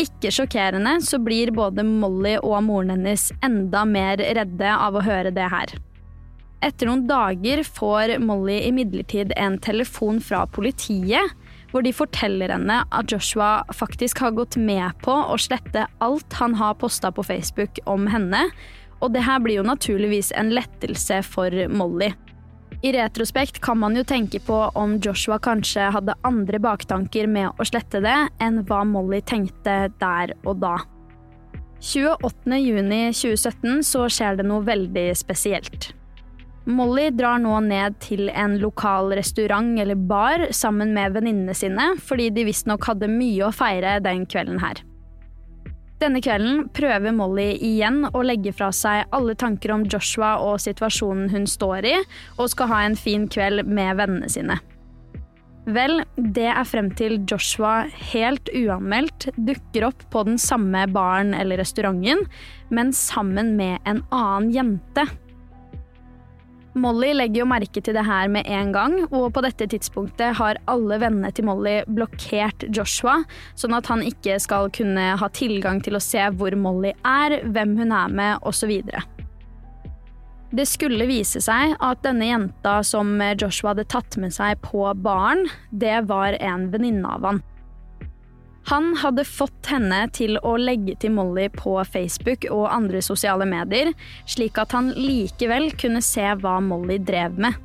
Ikke 0.02 0.34
sjokkerende 0.34 0.96
så 1.06 1.22
blir 1.22 1.54
både 1.54 1.86
Molly 1.86 2.34
og 2.42 2.58
moren 2.66 2.96
hennes 2.96 3.30
enda 3.38 3.86
mer 3.86 4.18
redde 4.18 4.74
av 4.74 4.98
å 4.98 5.06
høre 5.06 5.30
det 5.30 5.46
her. 5.54 5.78
Etter 6.62 6.86
noen 6.86 7.08
dager 7.08 7.64
får 7.66 8.20
Molly 8.22 8.60
imidlertid 8.68 9.32
en 9.34 9.56
telefon 9.58 10.20
fra 10.22 10.44
politiet, 10.46 11.32
hvor 11.72 11.82
de 11.82 11.90
forteller 11.96 12.52
henne 12.52 12.76
at 12.86 13.10
Joshua 13.10 13.64
faktisk 13.74 14.20
har 14.22 14.36
gått 14.36 14.54
med 14.60 14.92
på 15.02 15.10
å 15.10 15.38
slette 15.40 15.88
alt 16.04 16.36
han 16.38 16.54
har 16.60 16.76
posta 16.78 17.10
på 17.10 17.24
Facebook 17.26 17.80
om 17.90 18.06
henne, 18.12 18.44
og 19.02 19.10
det 19.16 19.24
her 19.26 19.40
blir 19.42 19.58
jo 19.58 19.66
naturligvis 19.66 20.30
en 20.38 20.52
lettelse 20.54 21.18
for 21.26 21.50
Molly. 21.72 22.12
I 22.82 22.92
retrospekt 22.94 23.58
kan 23.62 23.78
man 23.78 23.96
jo 23.98 24.04
tenke 24.06 24.38
på 24.42 24.58
om 24.78 24.96
Joshua 25.02 25.38
kanskje 25.42 25.90
hadde 25.94 26.18
andre 26.26 26.58
baktanker 26.62 27.26
med 27.30 27.58
å 27.58 27.66
slette 27.66 28.02
det, 28.02 28.16
enn 28.42 28.62
hva 28.66 28.82
Molly 28.86 29.20
tenkte 29.26 29.90
der 30.02 30.34
og 30.42 30.62
da. 30.62 30.76
28.6.2017 31.82 33.82
så 33.86 34.06
skjer 34.10 34.38
det 34.38 34.46
noe 34.46 34.62
veldig 34.66 35.08
spesielt. 35.18 35.92
Molly 36.64 37.08
drar 37.10 37.40
nå 37.42 37.56
ned 37.66 37.96
til 38.04 38.28
en 38.30 38.54
lokal 38.62 39.10
restaurant 39.18 39.74
eller 39.82 39.98
bar 39.98 40.46
sammen 40.54 40.92
med 40.94 41.16
venninnene 41.16 41.56
sine, 41.58 41.92
fordi 41.98 42.30
de 42.30 42.46
visstnok 42.46 42.86
hadde 42.86 43.10
mye 43.10 43.48
å 43.48 43.54
feire 43.54 43.96
den 44.04 44.26
kvelden 44.30 44.62
her. 44.62 44.84
Denne 46.02 46.22
kvelden 46.22 46.68
prøver 46.74 47.14
Molly 47.14 47.52
igjen 47.62 48.04
å 48.10 48.24
legge 48.26 48.54
fra 48.54 48.72
seg 48.74 49.06
alle 49.14 49.34
tanker 49.38 49.74
om 49.74 49.84
Joshua 49.86 50.34
og 50.42 50.58
situasjonen 50.62 51.30
hun 51.30 51.46
står 51.50 51.86
i, 51.86 51.96
og 52.38 52.50
skal 52.50 52.70
ha 52.70 52.82
en 52.86 52.98
fin 52.98 53.28
kveld 53.30 53.66
med 53.66 53.98
vennene 53.98 54.30
sine. 54.30 54.58
Vel, 55.62 56.00
det 56.18 56.48
er 56.50 56.66
frem 56.66 56.88
til 56.98 57.20
Joshua 57.30 57.84
helt 58.10 58.50
uanmeldt 58.50 59.28
dukker 59.46 59.86
opp 59.92 60.02
på 60.10 60.24
den 60.26 60.40
samme 60.42 60.88
baren 60.90 61.30
eller 61.38 61.62
restauranten, 61.62 62.24
men 62.74 62.90
sammen 62.90 63.54
med 63.58 63.78
en 63.86 64.02
annen 64.10 64.50
jente. 64.54 65.06
Molly 66.74 67.10
legger 67.12 67.42
jo 67.42 67.48
merke 67.50 67.82
til 67.84 67.96
det 67.96 68.04
her 68.06 68.30
med 68.32 68.48
en 68.48 68.70
gang, 68.72 68.94
og 69.10 69.26
på 69.36 69.42
dette 69.44 69.66
tidspunktet 69.68 70.38
har 70.38 70.60
alle 70.72 70.96
vennene 71.02 71.28
til 71.36 71.44
Molly 71.44 71.82
blokkert 71.84 72.64
Joshua, 72.72 73.18
sånn 73.60 73.76
at 73.76 73.90
han 73.92 74.04
ikke 74.06 74.38
skal 74.40 74.70
kunne 74.72 75.10
ha 75.20 75.28
tilgang 75.36 75.82
til 75.84 75.98
å 75.98 76.02
se 76.02 76.24
hvor 76.38 76.56
Molly 76.56 76.94
er, 77.04 77.42
hvem 77.44 77.76
hun 77.76 77.92
er 77.92 78.16
med, 78.16 78.48
osv. 78.48 78.72
Det 80.52 80.66
skulle 80.68 81.08
vise 81.08 81.40
seg 81.44 81.76
at 81.80 82.02
denne 82.04 82.28
jenta 82.28 82.78
som 82.84 83.14
Joshua 83.40 83.72
hadde 83.72 83.88
tatt 83.92 84.16
med 84.20 84.32
seg 84.32 84.60
på 84.64 84.88
baren, 85.04 85.46
det 85.70 86.02
var 86.08 86.36
en 86.40 86.70
venninne 86.72 87.08
av 87.08 87.28
han. 87.28 87.44
Han 88.70 88.92
hadde 89.00 89.24
fått 89.26 89.66
henne 89.72 90.04
til 90.14 90.36
å 90.46 90.54
legge 90.60 90.94
til 91.02 91.14
Molly 91.16 91.48
på 91.54 91.74
Facebook 91.88 92.46
og 92.50 92.68
andre 92.70 93.02
sosiale 93.02 93.46
medier, 93.48 93.90
slik 94.30 94.60
at 94.62 94.74
han 94.76 94.92
likevel 94.94 95.72
kunne 95.80 96.02
se 96.04 96.24
hva 96.38 96.58
Molly 96.62 97.00
drev 97.02 97.40
med. 97.42 97.58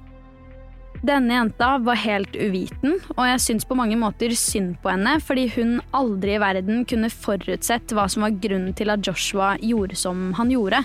Denne 1.06 1.36
jenta 1.36 1.76
var 1.86 2.00
helt 2.02 2.34
uviten, 2.34 2.98
og 3.14 3.22
jeg 3.30 3.42
syns 3.44 3.68
på 3.70 3.78
mange 3.78 4.00
måter 4.02 4.34
synd 4.34 4.80
på 4.82 4.90
henne, 4.90 5.20
fordi 5.22 5.46
hun 5.54 5.76
aldri 5.96 6.34
i 6.34 6.42
verden 6.42 6.82
kunne 6.90 7.12
forutsett 7.14 7.94
hva 7.94 8.08
som 8.10 8.26
var 8.26 8.40
grunnen 8.42 8.74
til 8.78 8.90
at 8.90 9.06
Joshua 9.06 9.54
gjorde 9.62 10.00
som 10.00 10.32
han 10.40 10.50
gjorde. 10.54 10.82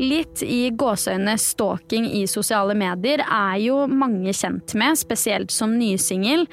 Litt 0.00 0.40
i 0.40 0.70
gåseøyne 0.72 1.34
stalking 1.36 2.06
i 2.16 2.22
sosiale 2.30 2.72
medier 2.78 3.20
er 3.20 3.58
jo 3.60 3.82
mange 3.84 4.32
kjent 4.32 4.72
med, 4.80 4.96
spesielt 4.96 5.52
som 5.52 5.74
nysingel. 5.76 6.46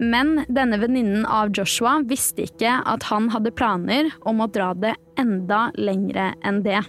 Men 0.00 0.40
denne 0.50 0.80
venninnen 0.80 1.26
av 1.28 1.52
Joshua 1.54 2.00
visste 2.08 2.48
ikke 2.48 2.80
at 2.88 3.06
han 3.12 3.28
hadde 3.30 3.52
planer 3.54 4.10
om 4.26 4.42
å 4.42 4.48
dra 4.50 4.72
det 4.74 4.96
enda 5.20 5.68
lengre 5.78 6.32
enn 6.42 6.64
det. 6.66 6.80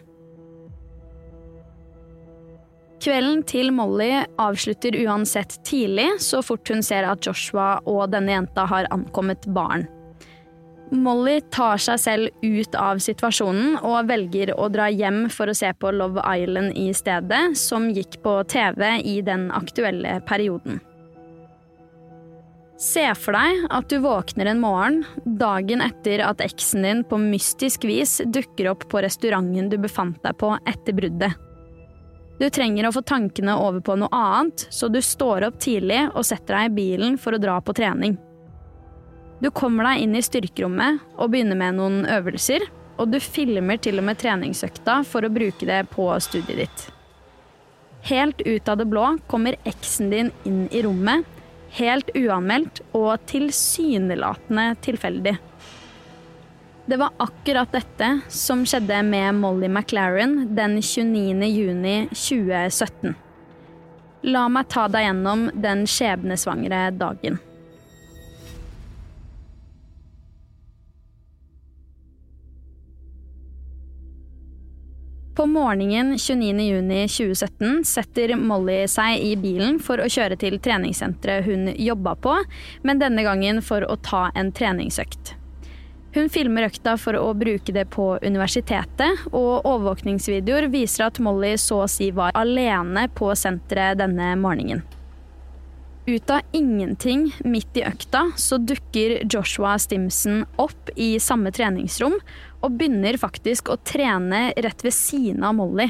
Kvelden 3.02 3.46
til 3.50 3.70
Molly 3.74 4.12
avslutter 4.42 4.98
uansett 5.06 5.60
tidlig, 5.66 6.08
så 6.22 6.42
fort 6.46 6.70
hun 6.70 6.82
ser 6.86 7.06
at 7.10 7.26
Joshua 7.26 7.76
og 7.90 8.08
denne 8.14 8.40
jenta 8.40 8.66
har 8.70 8.90
ankommet 8.94 9.46
baren. 9.54 9.86
Molly 10.92 11.38
tar 11.56 11.80
seg 11.80 12.00
selv 12.04 12.44
ut 12.44 12.76
av 12.76 13.00
situasjonen 13.00 13.78
og 13.80 14.10
velger 14.10 14.52
å 14.60 14.68
dra 14.72 14.90
hjem 14.92 15.24
for 15.32 15.48
å 15.48 15.56
se 15.56 15.70
på 15.80 15.92
Love 15.96 16.20
Island 16.28 16.76
i 16.76 16.90
stedet, 16.92 17.56
som 17.56 17.88
gikk 17.96 18.20
på 18.26 18.42
TV 18.52 18.98
i 19.00 19.22
den 19.24 19.48
aktuelle 19.56 20.20
perioden. 20.28 20.82
Se 22.82 23.06
for 23.16 23.38
deg 23.38 23.68
at 23.70 23.88
du 23.94 24.02
våkner 24.02 24.50
en 24.52 24.60
morgen 24.60 25.04
dagen 25.40 25.84
etter 25.86 26.24
at 26.26 26.42
eksen 26.44 26.84
din 26.84 27.04
på 27.08 27.20
mystisk 27.22 27.86
vis 27.88 28.18
dukker 28.26 28.72
opp 28.74 28.88
på 28.92 29.04
restauranten 29.06 29.70
du 29.72 29.78
befant 29.80 30.18
deg 30.26 30.36
på 30.42 30.50
etter 30.68 30.98
bruddet. 30.98 31.38
Du 32.42 32.48
trenger 32.50 32.88
å 32.90 32.92
få 32.96 33.04
tankene 33.06 33.54
over 33.62 33.84
på 33.86 33.96
noe 34.02 34.10
annet, 34.18 34.66
så 34.74 34.90
du 34.90 34.98
står 34.98 35.46
opp 35.48 35.62
tidlig 35.62 36.08
og 36.10 36.26
setter 36.26 36.58
deg 36.58 36.72
i 36.72 36.76
bilen 36.82 37.20
for 37.22 37.38
å 37.38 37.40
dra 37.40 37.60
på 37.62 37.78
trening. 37.78 38.18
Du 39.42 39.50
kommer 39.50 39.88
deg 39.90 40.04
inn 40.04 40.14
i 40.14 40.22
styrkerommet 40.22 41.02
og 41.18 41.32
begynner 41.34 41.58
med 41.58 41.80
noen 41.80 42.04
øvelser, 42.06 42.68
og 43.02 43.10
du 43.10 43.18
filmer 43.18 43.80
til 43.82 43.98
og 43.98 44.06
med 44.06 44.20
treningsøkta 44.22 45.00
for 45.10 45.26
å 45.26 45.34
bruke 45.34 45.66
det 45.66 45.82
på 45.96 46.06
studiet 46.22 46.60
ditt. 46.62 46.84
Helt 48.06 48.42
ut 48.46 48.70
av 48.70 48.78
det 48.78 48.86
blå 48.90 49.08
kommer 49.32 49.58
eksen 49.66 50.14
din 50.14 50.30
inn 50.46 50.68
i 50.70 50.84
rommet, 50.86 51.26
helt 51.74 52.14
uanmeldt 52.14 52.84
og 52.98 53.26
tilsynelatende 53.32 54.76
tilfeldig. 54.86 55.36
Det 56.86 56.98
var 57.00 57.14
akkurat 57.24 57.74
dette 57.74 58.14
som 58.30 58.66
skjedde 58.68 59.02
med 59.08 59.38
Molly 59.42 59.70
McLaren 59.70 60.52
den 60.58 60.82
29. 60.82 61.46
juni 61.50 62.00
2017. 62.14 63.14
La 64.30 64.50
meg 64.54 64.70
ta 64.70 64.90
deg 64.92 65.08
gjennom 65.08 65.48
den 65.58 65.88
skjebnesvangre 65.90 66.90
dagen. 66.94 67.42
På 75.42 75.46
morgenen 75.46 76.14
29.6.2017 76.18 77.84
setter 77.84 78.36
Molly 78.36 78.84
seg 78.86 79.24
i 79.26 79.32
bilen 79.42 79.80
for 79.82 79.98
å 79.98 80.06
kjøre 80.06 80.36
til 80.38 80.60
treningssenteret 80.62 81.48
hun 81.48 81.72
jobba 81.82 82.14
på, 82.22 82.36
men 82.86 83.02
denne 83.02 83.24
gangen 83.26 83.64
for 83.66 83.82
å 83.82 83.96
ta 84.06 84.28
en 84.38 84.52
treningsøkt. 84.54 85.32
Hun 86.14 86.30
filmer 86.30 86.68
økta 86.68 86.94
for 87.02 87.18
å 87.18 87.34
bruke 87.34 87.74
det 87.74 87.88
på 87.90 88.06
universitetet, 88.22 89.26
og 89.34 89.66
overvåkningsvideoer 89.66 90.70
viser 90.70 91.08
at 91.08 91.18
Molly 91.18 91.56
så 91.58 91.88
å 91.88 91.90
si 91.90 92.12
var 92.14 92.38
alene 92.38 93.08
på 93.10 93.34
senteret 93.34 93.98
denne 93.98 94.36
morgenen. 94.38 94.86
Ut 96.06 96.30
av 96.34 96.46
ingenting 96.58 97.32
midt 97.46 97.78
i 97.78 97.84
økta 97.86 98.28
så 98.38 98.58
dukker 98.62 99.20
Joshua 99.26 99.76
Stimson 99.80 100.46
opp 100.62 100.90
i 100.98 101.16
samme 101.22 101.50
treningsrom 101.54 102.18
og 102.62 102.78
begynner 102.78 103.18
faktisk 103.20 103.72
å 103.74 103.80
trene 103.86 104.50
rett 104.58 104.86
ved 104.86 104.96
siden 104.96 105.44
av 105.46 105.58
Molly. 105.58 105.90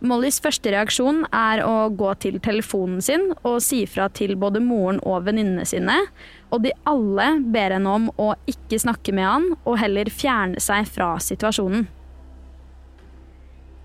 Mollys 0.00 0.38
første 0.40 0.70
reaksjon 0.72 1.26
er 1.36 1.60
å 1.60 1.90
gå 1.92 2.14
til 2.22 2.38
telefonen 2.40 3.02
sin 3.04 3.26
og 3.44 3.58
si 3.60 3.82
fra 3.84 4.06
til 4.16 4.32
både 4.40 4.62
moren 4.64 5.00
og 5.04 5.26
venninnene 5.26 5.66
sine, 5.68 5.98
og 6.48 6.64
de 6.64 6.72
alle 6.88 7.34
ber 7.52 7.76
henne 7.76 7.96
om 7.98 8.08
å 8.16 8.32
ikke 8.48 8.80
snakke 8.80 9.12
med 9.12 9.28
han 9.28 9.48
og 9.60 9.76
heller 9.82 10.08
fjerne 10.08 10.62
seg 10.62 10.88
fra 10.88 11.12
situasjonen. 11.20 11.84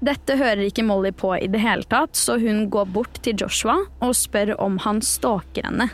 Dette 0.05 0.37
hører 0.39 0.67
ikke 0.67 0.85
Molly 0.85 1.11
på 1.15 1.33
i 1.39 1.49
det 1.51 1.59
hele 1.63 1.87
tatt, 1.89 2.15
så 2.15 2.37
hun 2.39 2.67
går 2.71 2.89
bort 2.95 3.19
til 3.25 3.35
Joshua 3.41 3.81
og 4.05 4.15
spør 4.15 4.53
om 4.61 4.79
han 4.85 5.01
stalker 5.03 5.67
henne. 5.67 5.89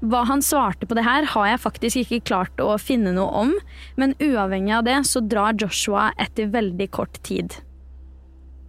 Hva 0.00 0.22
han 0.24 0.40
svarte 0.42 0.86
på 0.88 0.96
det 0.96 1.04
her, 1.04 1.26
har 1.28 1.46
jeg 1.50 1.60
faktisk 1.60 2.00
ikke 2.00 2.26
klart 2.30 2.62
å 2.64 2.72
finne 2.80 3.12
noe 3.12 3.28
om, 3.42 3.50
men 4.00 4.16
uavhengig 4.16 4.78
av 4.78 4.86
det 4.86 5.00
så 5.08 5.20
drar 5.20 5.58
Joshua 5.60 6.10
etter 6.16 6.48
veldig 6.54 6.88
kort 6.96 7.20
tid. 7.26 7.58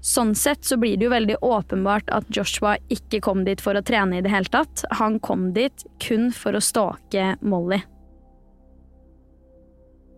Sånn 0.02 0.34
sett 0.36 0.66
så 0.66 0.80
blir 0.82 0.98
det 0.98 1.06
jo 1.06 1.14
veldig 1.14 1.38
åpenbart 1.46 2.10
at 2.12 2.28
Joshua 2.34 2.74
ikke 2.92 3.22
kom 3.24 3.46
dit 3.46 3.62
for 3.62 3.78
å 3.78 3.84
trene 3.86 4.18
i 4.18 4.24
det 4.26 4.32
hele 4.34 4.50
tatt. 4.52 4.84
Han 4.98 5.20
kom 5.24 5.52
dit 5.54 5.86
kun 6.02 6.32
for 6.36 6.58
å 6.58 6.64
stalke 6.64 7.36
Molly. 7.46 7.80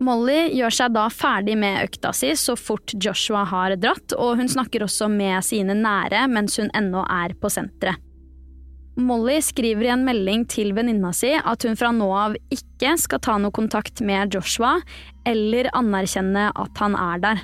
Molly 0.04 0.50
gjør 0.58 0.74
seg 0.74 0.96
da 0.96 1.04
ferdig 1.14 1.56
med 1.60 1.84
økta 1.84 2.12
si 2.16 2.32
så 2.40 2.56
fort 2.60 2.96
Joshua 2.96 3.44
har 3.48 3.76
dratt, 3.80 4.16
og 4.18 4.40
hun 4.40 4.50
snakker 4.52 4.84
også 4.88 5.12
med 5.12 5.44
sine 5.46 5.76
nære 5.78 6.26
mens 6.32 6.58
hun 6.60 6.72
ennå 6.76 7.06
er 7.08 7.36
på 7.40 7.52
senteret. 7.54 8.03
Molly 8.96 9.40
skriver 9.42 9.88
i 9.88 9.94
en 9.94 10.04
melding 10.06 10.44
til 10.50 10.70
venninna 10.78 11.10
si 11.18 11.32
at 11.34 11.66
hun 11.66 11.78
fra 11.78 11.90
nå 11.96 12.10
av 12.14 12.36
ikke 12.54 12.94
skal 13.02 13.22
ta 13.26 13.40
noe 13.42 13.54
kontakt 13.56 14.04
med 14.06 14.36
Joshua 14.36 14.76
eller 15.26 15.72
anerkjenne 15.74 16.52
at 16.52 16.82
han 16.84 16.98
er 17.00 17.24
der. 17.24 17.42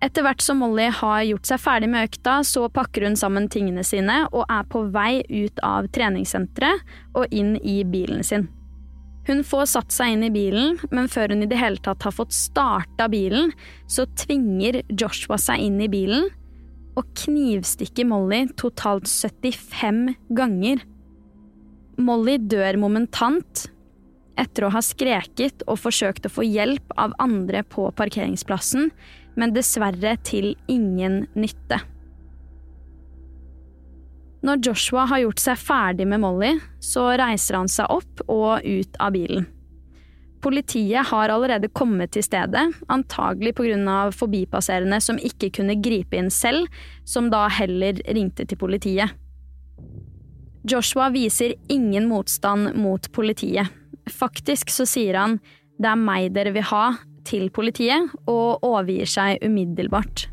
Etter 0.00 0.22
hvert 0.22 0.40
som 0.44 0.62
Molly 0.62 0.86
har 0.94 1.24
gjort 1.26 1.48
seg 1.50 1.60
ferdig 1.60 1.88
med 1.90 2.06
økta, 2.06 2.38
så 2.46 2.68
pakker 2.70 3.04
hun 3.04 3.18
sammen 3.18 3.50
tingene 3.50 3.82
sine 3.84 4.22
og 4.30 4.46
er 4.46 4.64
på 4.70 4.84
vei 4.94 5.20
ut 5.28 5.58
av 5.66 5.90
treningssenteret 5.92 6.86
og 7.18 7.34
inn 7.34 7.56
i 7.60 7.82
bilen 7.84 8.22
sin. 8.24 8.46
Hun 9.28 9.42
får 9.44 9.66
satt 9.74 9.92
seg 9.92 10.14
inn 10.14 10.24
i 10.24 10.32
bilen, 10.32 10.78
men 10.94 11.10
før 11.12 11.34
hun 11.34 11.44
i 11.44 11.50
det 11.50 11.58
hele 11.60 11.82
tatt 11.84 12.06
har 12.06 12.14
fått 12.16 12.32
starta 12.32 13.10
bilen, 13.12 13.50
så 13.90 14.06
tvinger 14.16 14.80
Joshua 14.88 15.36
seg 15.42 15.66
inn 15.66 15.82
i 15.84 15.90
bilen 15.92 16.30
og 16.98 17.08
knivstikker 17.22 18.08
Molly 18.10 18.44
totalt 18.58 19.08
75 19.08 20.16
ganger. 20.34 20.82
Molly 21.98 22.38
dør 22.42 22.78
momentant 22.82 23.68
etter 24.38 24.66
å 24.66 24.72
ha 24.74 24.82
skreket 24.84 25.64
og 25.66 25.80
forsøkt 25.82 26.28
å 26.28 26.32
få 26.32 26.46
hjelp 26.46 26.94
av 26.98 27.14
andre 27.22 27.64
på 27.66 27.88
parkeringsplassen, 27.98 28.90
men 29.38 29.54
dessverre 29.54 30.16
til 30.26 30.52
ingen 30.70 31.24
nytte. 31.38 31.80
Når 34.46 34.62
Joshua 34.68 35.08
har 35.10 35.24
gjort 35.24 35.42
seg 35.42 35.58
ferdig 35.58 36.06
med 36.06 36.22
Molly, 36.22 36.52
så 36.78 37.08
reiser 37.18 37.58
han 37.58 37.70
seg 37.70 37.90
opp 37.90 38.22
og 38.30 38.62
ut 38.62 38.98
av 39.02 39.14
bilen. 39.16 39.48
Politiet 40.40 41.06
har 41.10 41.32
allerede 41.34 41.68
kommet 41.74 42.12
til 42.14 42.22
stedet, 42.22 42.68
antagelig 42.88 43.54
pga. 43.58 44.10
forbipasserende 44.14 45.00
som 45.00 45.18
ikke 45.18 45.50
kunne 45.50 45.80
gripe 45.82 46.16
inn 46.16 46.30
selv, 46.30 46.68
som 47.04 47.30
da 47.30 47.48
heller 47.48 47.98
ringte 48.06 48.46
til 48.46 48.58
politiet. 48.58 49.10
Joshua 50.68 51.08
viser 51.10 51.54
ingen 51.68 52.08
motstand 52.08 52.74
mot 52.76 53.12
politiet. 53.12 53.68
Faktisk 54.08 54.70
så 54.70 54.86
sier 54.86 55.14
han 55.16 55.40
'det 55.78 55.90
er 55.90 55.96
meg 55.96 56.32
dere 56.34 56.52
vil 56.52 56.62
ha' 56.62 56.98
til 57.24 57.50
politiet, 57.50 58.10
og 58.26 58.62
overgir 58.62 59.06
seg 59.06 59.38
umiddelbart. 59.44 60.28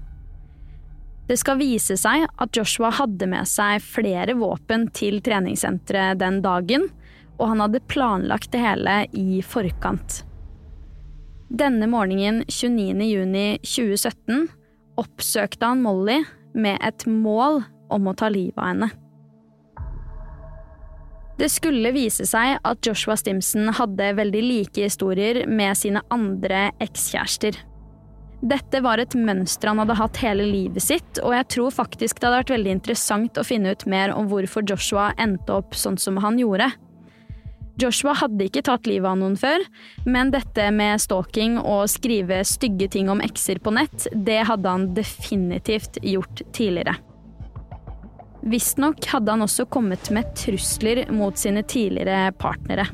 Det 1.28 1.38
skal 1.38 1.58
vise 1.58 1.98
seg 1.98 2.28
at 2.38 2.56
Joshua 2.56 2.92
hadde 2.94 3.28
med 3.28 3.48
seg 3.50 3.82
flere 3.82 4.36
våpen 4.38 4.92
til 4.94 5.22
treningssenteret 5.26 6.20
den 6.22 6.42
dagen, 6.46 6.90
og 7.38 7.48
han 7.52 7.64
hadde 7.64 7.84
planlagt 7.92 8.52
det 8.54 8.62
hele 8.64 9.06
i 9.14 9.42
forkant. 9.46 10.24
Denne 11.50 11.88
morgenen 11.88 12.44
29.6.2017 12.50 14.48
oppsøkte 15.00 15.70
han 15.70 15.84
Molly 15.84 16.24
med 16.56 16.80
et 16.84 17.06
mål 17.08 17.62
om 17.94 18.08
å 18.10 18.16
ta 18.18 18.32
livet 18.32 18.58
av 18.58 18.72
henne. 18.72 18.90
Det 21.36 21.50
skulle 21.52 21.92
vise 21.92 22.24
seg 22.28 22.62
at 22.64 22.88
Joshua 22.88 23.18
Stimson 23.20 23.68
hadde 23.76 24.14
veldig 24.16 24.44
like 24.46 24.86
historier 24.88 25.44
med 25.52 25.76
sine 25.76 26.02
andre 26.16 26.70
ekskjærester. 26.84 27.58
Dette 28.46 28.80
var 28.84 29.02
et 29.02 29.16
mønster 29.18 29.72
han 29.72 29.82
hadde 29.82 29.98
hatt 30.00 30.20
hele 30.24 30.46
livet 30.48 30.84
sitt, 30.84 31.20
og 31.24 31.34
jeg 31.36 31.48
tror 31.56 31.76
faktisk 31.76 32.20
det 32.20 32.28
hadde 32.28 32.40
vært 32.44 32.56
veldig 32.56 32.74
interessant 32.78 33.40
å 33.40 33.46
finne 33.48 33.74
ut 33.76 33.86
mer 33.90 34.14
om 34.16 34.30
hvorfor 34.32 34.64
Joshua 34.70 35.10
endte 35.22 35.56
opp 35.56 35.76
sånn 35.76 35.98
som 36.00 36.20
han 36.24 36.40
gjorde. 36.40 36.70
Joshua 37.82 38.14
hadde 38.16 38.48
ikke 38.48 38.64
tatt 38.66 38.88
livet 38.88 39.10
av 39.10 39.18
noen 39.20 39.36
før, 39.40 39.64
men 40.08 40.32
dette 40.32 40.70
med 40.72 41.02
stalking 41.04 41.58
og 41.60 41.90
skrive 41.92 42.40
stygge 42.48 42.88
ting 42.94 43.12
om 43.12 43.24
ekser 43.24 43.60
på 43.64 43.74
nett, 43.76 44.08
det 44.16 44.46
hadde 44.48 44.72
han 44.78 44.88
definitivt 44.96 46.00
gjort 46.04 46.46
tidligere. 46.56 46.96
Visstnok 48.46 49.08
hadde 49.10 49.34
han 49.34 49.44
også 49.44 49.66
kommet 49.74 50.12
med 50.14 50.30
trusler 50.38 51.08
mot 51.12 51.36
sine 51.40 51.66
tidligere 51.66 52.30
partnere. 52.40 52.86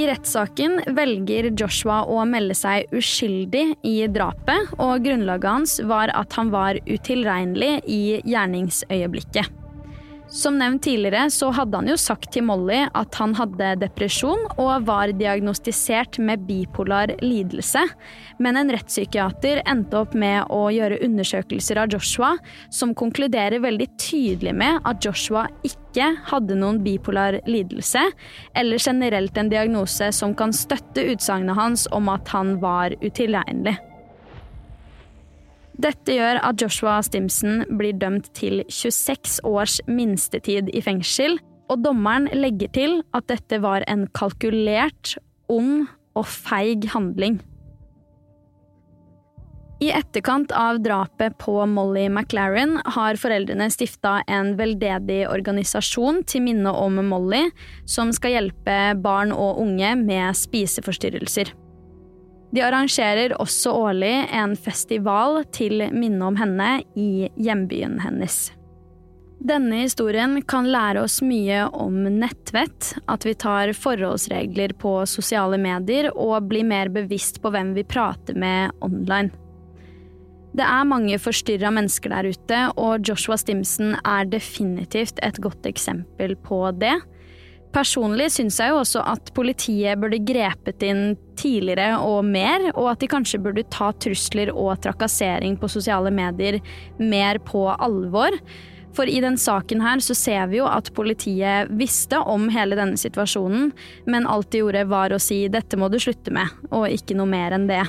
I 0.00 0.06
rettssaken 0.08 0.78
velger 0.96 1.50
Joshua 1.52 2.00
å 2.08 2.22
melde 2.24 2.56
seg 2.56 2.88
uskyldig 2.96 3.66
i 3.84 3.98
drapet, 4.08 4.72
og 4.80 5.04
grunnlaget 5.04 5.50
hans 5.50 5.76
var 5.84 6.10
at 6.16 6.32
han 6.38 6.48
var 6.54 6.80
utilregnelig 6.88 7.82
i 7.84 8.04
gjerningsøyeblikket. 8.24 9.61
Som 10.32 10.56
nevnt 10.56 10.82
tidligere 10.82 11.26
så 11.30 11.50
hadde 11.52 11.76
han 11.76 11.88
jo 11.90 11.96
sagt 12.00 12.30
til 12.32 12.46
Molly 12.48 12.86
at 12.96 13.18
han 13.20 13.34
hadde 13.36 13.74
depresjon 13.82 14.46
og 14.54 14.86
var 14.88 15.12
diagnostisert 15.12 16.16
med 16.24 16.46
bipolar 16.48 17.12
lidelse, 17.20 17.82
men 18.40 18.56
en 18.56 18.72
rettspsykiater 18.72 19.60
endte 19.68 20.00
opp 20.00 20.16
med 20.16 20.48
å 20.48 20.62
gjøre 20.72 21.02
undersøkelser 21.04 21.82
av 21.84 21.92
Joshua 21.92 22.32
som 22.72 22.96
konkluderer 22.96 23.60
veldig 23.60 23.90
tydelig 24.00 24.56
med 24.56 24.80
at 24.88 25.04
Joshua 25.04 25.44
ikke 25.68 26.14
hadde 26.32 26.56
noen 26.56 26.80
bipolar 26.80 27.42
lidelse, 27.44 28.08
eller 28.56 28.80
generelt 28.80 29.36
en 29.36 29.52
diagnose 29.52 30.14
som 30.16 30.32
kan 30.32 30.56
støtte 30.56 31.10
utsagnet 31.12 31.60
hans 31.60 31.84
om 31.92 32.08
at 32.08 32.32
han 32.32 32.56
var 32.64 32.96
utilregnelig. 33.04 33.76
Dette 35.80 36.16
gjør 36.18 36.40
at 36.44 36.60
Joshua 36.60 36.98
Stimson 37.04 37.62
blir 37.78 37.96
dømt 37.96 38.28
til 38.36 38.60
26 38.68 39.40
års 39.48 39.78
minstetid 39.88 40.68
i 40.74 40.82
fengsel, 40.84 41.38
og 41.72 41.80
dommeren 41.86 42.28
legger 42.36 42.68
til 42.74 42.98
at 43.16 43.28
dette 43.30 43.62
var 43.62 43.86
en 43.88 44.04
kalkulert, 44.12 45.16
ond 45.48 45.86
og 46.18 46.28
feig 46.28 46.90
handling. 46.92 47.40
I 49.82 49.88
etterkant 49.90 50.52
av 50.54 50.76
drapet 50.84 51.34
på 51.42 51.56
Molly 51.66 52.04
McLaren 52.06 52.76
har 52.94 53.18
foreldrene 53.18 53.66
stifta 53.72 54.20
en 54.30 54.52
veldedig 54.60 55.24
organisasjon 55.26 56.20
til 56.28 56.44
minne 56.44 56.70
om 56.70 57.00
Molly, 57.08 57.48
som 57.88 58.12
skal 58.14 58.36
hjelpe 58.36 58.76
barn 59.02 59.34
og 59.34 59.58
unge 59.64 59.96
med 60.04 60.38
spiseforstyrrelser. 60.38 61.50
De 62.52 62.60
arrangerer 62.60 63.32
også 63.40 63.72
årlig 63.72 64.14
en 64.28 64.56
festival 64.60 65.40
til 65.56 65.86
minne 65.94 66.26
om 66.26 66.36
henne 66.36 66.82
i 66.98 67.30
hjembyen 67.40 67.96
hennes. 68.04 68.50
Denne 69.42 69.80
historien 69.80 70.36
kan 70.46 70.68
lære 70.70 71.02
oss 71.02 71.18
mye 71.24 71.64
om 71.74 71.96
nettvett, 72.04 72.92
at 73.10 73.24
vi 73.26 73.32
tar 73.34 73.72
forholdsregler 73.74 74.76
på 74.78 75.00
sosiale 75.10 75.58
medier 75.58 76.12
og 76.12 76.46
blir 76.52 76.68
mer 76.68 76.92
bevisst 76.94 77.40
på 77.42 77.50
hvem 77.50 77.72
vi 77.74 77.82
prater 77.88 78.38
med 78.38 78.76
online. 78.84 79.32
Det 80.52 80.62
er 80.68 80.84
mange 80.84 81.16
forstyrra 81.18 81.72
mennesker 81.72 82.12
der 82.12 82.28
ute, 82.28 82.60
og 82.76 83.08
Joshua 83.08 83.38
Stimson 83.40 83.96
er 84.04 84.28
definitivt 84.28 85.18
et 85.24 85.40
godt 85.42 85.66
eksempel 85.66 86.36
på 86.44 86.60
det. 86.76 86.98
Personlig 87.72 88.28
syns 88.34 88.58
jeg 88.60 88.68
jo 88.68 88.82
også 88.82 89.00
at 89.08 89.30
politiet 89.32 90.00
burde 90.00 90.18
grepet 90.28 90.84
inn 90.84 91.14
tidligere 91.40 91.96
og 92.04 92.26
mer, 92.28 92.68
og 92.74 92.90
at 92.90 93.00
de 93.00 93.08
kanskje 93.08 93.40
burde 93.40 93.64
ta 93.72 93.88
trusler 93.96 94.52
og 94.52 94.76
trakassering 94.84 95.56
på 95.60 95.70
sosiale 95.72 96.12
medier 96.12 96.60
mer 97.00 97.40
på 97.40 97.64
alvor. 97.72 98.36
For 98.92 99.08
i 99.08 99.22
den 99.24 99.38
saken 99.40 99.80
her 99.80 100.02
så 100.04 100.12
ser 100.16 100.50
vi 100.50 100.60
jo 100.60 100.68
at 100.68 100.92
politiet 100.92 101.72
visste 101.80 102.20
om 102.20 102.50
hele 102.52 102.76
denne 102.76 103.00
situasjonen, 103.00 103.70
men 104.04 104.28
alt 104.28 104.52
de 104.52 104.60
gjorde 104.60 104.84
var 104.92 105.16
å 105.16 105.22
si 105.22 105.46
'dette 105.48 105.80
må 105.80 105.88
du 105.88 105.96
slutte 105.96 106.28
med', 106.28 106.52
og 106.70 106.90
ikke 106.92 107.16
noe 107.16 107.30
mer 107.30 107.56
enn 107.56 107.70
det. 107.72 107.86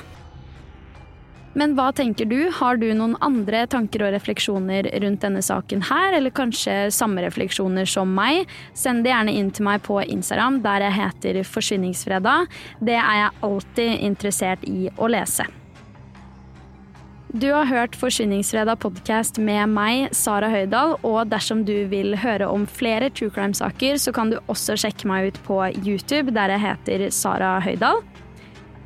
Men 1.54 1.76
hva 1.78 1.92
tenker 1.94 2.26
du? 2.26 2.50
Har 2.50 2.80
du 2.82 2.88
noen 2.98 3.14
andre 3.22 3.62
tanker 3.70 4.02
og 4.02 4.14
refleksjoner 4.16 4.88
rundt 5.04 5.22
denne 5.22 5.42
saken 5.44 5.84
her, 5.86 6.16
eller 6.18 6.34
kanskje 6.34 6.88
samme 6.94 7.22
refleksjoner 7.22 7.86
som 7.86 8.10
meg? 8.10 8.50
Send 8.74 9.06
det 9.06 9.12
gjerne 9.12 9.34
inn 9.38 9.52
til 9.54 9.68
meg 9.68 9.84
på 9.86 10.00
Instagram, 10.02 10.64
der 10.64 10.88
jeg 10.88 10.98
heter 10.98 11.42
Forsvinningsfredag. 11.46 12.48
Det 12.82 12.96
er 12.98 13.20
jeg 13.20 13.36
alltid 13.46 14.08
interessert 14.08 14.66
i 14.66 14.88
å 14.98 15.10
lese. 15.14 15.46
Du 17.34 17.48
har 17.50 17.66
hørt 17.66 17.96
Forsvinningsfredag 17.98 18.78
podkast 18.82 19.38
med 19.42 19.70
meg, 19.70 20.12
Sara 20.14 20.50
Høydahl, 20.50 20.96
og 21.06 21.30
dersom 21.30 21.64
du 21.66 21.74
vil 21.90 22.14
høre 22.22 22.46
om 22.46 22.66
flere 22.66 23.08
true 23.10 23.30
crime-saker, 23.34 23.98
så 23.98 24.14
kan 24.14 24.30
du 24.30 24.40
også 24.46 24.76
sjekke 24.78 25.10
meg 25.10 25.30
ut 25.30 25.40
på 25.46 25.58
YouTube, 25.80 26.34
der 26.34 26.54
jeg 26.54 26.62
heter 26.66 27.08
Sara 27.14 27.56
Høydahl. 27.62 28.02